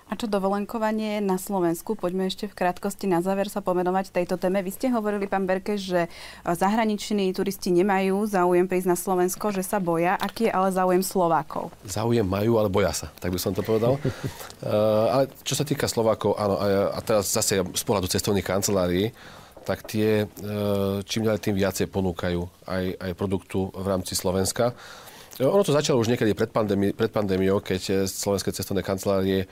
[0.08, 1.92] A čo dovolenkovanie na Slovensku?
[1.92, 4.64] Poďme ešte v krátkosti na záver sa pomenovať tejto téme.
[4.64, 9.60] Vy ste hovorili, pán Berke, že eh, zahraniční turisti nemajú záujem prísť na Slovensko, že
[9.60, 10.16] sa boja.
[10.16, 11.68] Aký je ale záujem Slovákov?
[11.84, 14.00] Záujem majú, ale boja sa, tak by som to povedal.
[14.00, 19.12] uh, ale čo sa týka Slovákov, áno, a, a teraz zase z pohľadu cestovných kancelárií,
[19.68, 20.26] tak tie e,
[21.04, 24.72] čím ďalej tým viacej ponúkajú aj, aj produktu v rámci Slovenska.
[25.36, 29.44] E, ono to začalo už niekedy pred, pandémi- pred pandémiou, keď e, slovenské cestovné kancelárie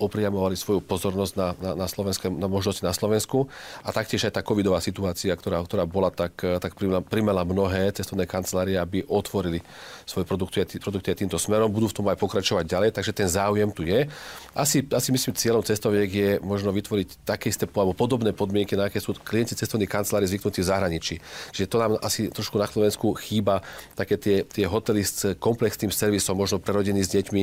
[0.00, 3.44] upriamovali svoju pozornosť na, na, na, Slovenské, na možnosti na Slovensku
[3.84, 6.72] a taktiež aj tá covidová situácia, ktorá, ktorá bola, tak, tak
[7.04, 9.60] primela mnohé cestovné kancelárie, aby otvorili
[10.08, 11.68] svoje produkty, produkty aj týmto smerom.
[11.68, 14.08] Budú v tom aj pokračovať ďalej, takže ten záujem tu je.
[14.56, 19.04] Asi, asi myslím, cieľom cestoviek je možno vytvoriť také isté alebo podobné podmienky, na aké
[19.04, 21.14] sú klienti cestovných kancelárií zvyknutí v zahraničí.
[21.52, 23.60] Čiže to nám asi trošku na Slovensku chýba
[23.92, 27.42] také tie, tie hotely s komplexným servisom, možno pre rodiny s deťmi,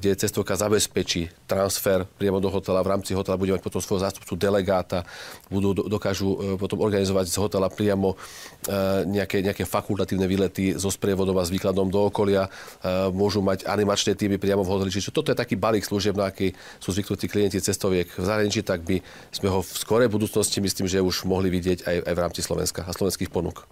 [0.00, 2.86] kde cestovka zabezpečí či transfer priamo do hotela.
[2.86, 5.02] V rámci hotela bude mať potom svojho zástupcu delegáta,
[5.50, 8.16] budú, dokážu e, potom organizovať z hotela priamo e,
[9.10, 12.46] nejaké, nejaké fakultatívne výlety so sprievodom a s výkladom do okolia.
[12.46, 12.50] E,
[13.10, 14.94] môžu mať animačné týmy priamo v hoteli.
[14.94, 18.86] Čiže toto je taký balík služieb, na aký sú zvyknutí klienti cestoviek v zahraničí, tak
[18.86, 19.02] by
[19.34, 22.86] sme ho v skorej budúcnosti myslím, že už mohli vidieť aj, aj v rámci Slovenska
[22.86, 23.66] a slovenských ponúk.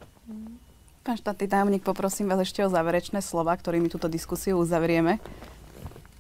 [1.09, 5.17] Pán štátny tajomník, poprosím vás ešte o záverečné slova, ktorými túto diskusiu uzavrieme.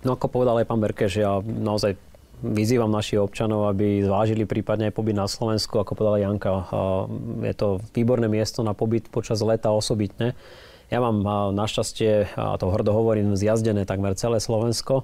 [0.07, 1.99] No ako povedal aj pán Berke, že ja naozaj
[2.39, 6.71] vyzývam našich občanov, aby zvážili prípadne aj pobyt na Slovensku, ako povedala Janka.
[7.43, 10.39] Je to výborné miesto na pobyt počas leta osobitne.
[10.87, 15.03] Ja mám našťastie, a to hrdo hovorím, zjazdené takmer celé Slovensko.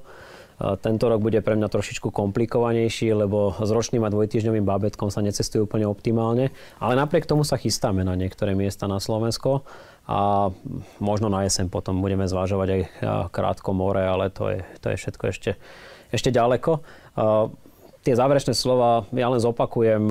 [0.54, 5.58] Tento rok bude pre mňa trošičku komplikovanejší, lebo s ročným a dvojtýždňovým bábetkom sa necestuje
[5.58, 6.54] úplne optimálne.
[6.78, 9.66] Ale napriek tomu sa chystáme na niektoré miesta na Slovensko
[10.06, 10.54] a
[11.02, 12.80] možno na jeseň potom budeme zvážovať aj
[13.34, 15.50] krátko more, ale to je, to je všetko ešte,
[16.14, 16.86] ešte ďaleko.
[18.06, 20.06] Tie záverečné slova ja len zopakujem.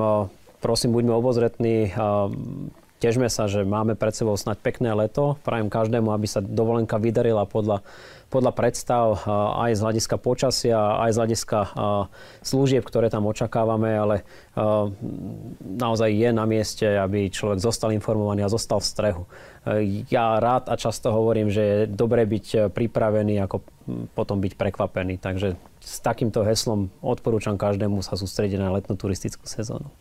[0.59, 1.95] Prosím, buďme obozretní.
[3.03, 5.35] Težme sa, že máme pred sebou snať pekné leto.
[5.43, 7.83] Prajem každému, aby sa dovolenka vydarila podľa
[8.33, 9.21] podľa predstav
[9.61, 11.59] aj z hľadiska počasia, aj z hľadiska
[12.41, 14.25] služieb, ktoré tam očakávame, ale
[15.61, 19.23] naozaj je na mieste, aby človek zostal informovaný a zostal v strehu.
[20.09, 23.61] Ja rád a často hovorím, že je dobré byť pripravený, ako
[24.17, 25.21] potom byť prekvapený.
[25.21, 29.93] Takže s takýmto heslom odporúčam každému sa sústrediť na letnú turistickú sezónu.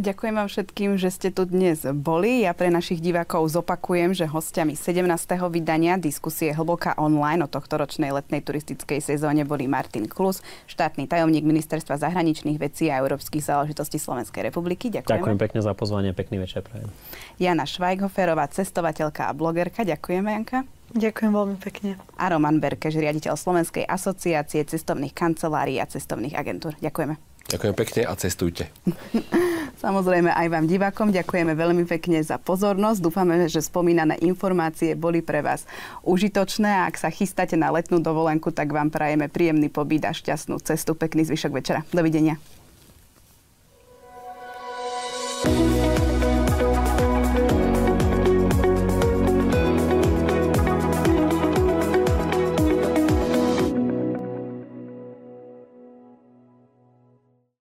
[0.00, 2.48] Ďakujem vám všetkým, že ste tu dnes boli.
[2.48, 5.04] Ja pre našich divákov zopakujem, že hostiami 17.
[5.52, 10.40] vydania diskusie Hlboká online o tohto ročnej letnej turistickej sezóne boli Martin Klus,
[10.72, 14.88] štátny tajomník Ministerstva zahraničných vecí a európskych záležitostí Slovenskej republiky.
[14.88, 15.20] Ďakujem.
[15.20, 16.88] Ďakujem pekne za pozvanie, pekný večer prajem.
[17.36, 19.84] Jana Švajghoferová, cestovateľka a blogerka.
[19.84, 20.64] Ďakujeme, Janka.
[20.96, 22.00] Ďakujem veľmi pekne.
[22.16, 26.72] A Roman Berkeš, riaditeľ Slovenskej asociácie cestovných kancelárií a cestovných agentúr.
[26.80, 27.29] Ďakujeme.
[27.50, 28.70] Ďakujem pekne a cestujte.
[29.84, 33.00] Samozrejme aj vám divákom ďakujeme veľmi pekne za pozornosť.
[33.00, 35.66] Dúfame, že spomínané informácie boli pre vás
[36.06, 40.60] užitočné a ak sa chystáte na letnú dovolenku, tak vám prajeme príjemný pobyt a šťastnú
[40.62, 40.94] cestu.
[40.94, 41.80] Pekný zvyšok večera.
[41.90, 42.59] Dovidenia.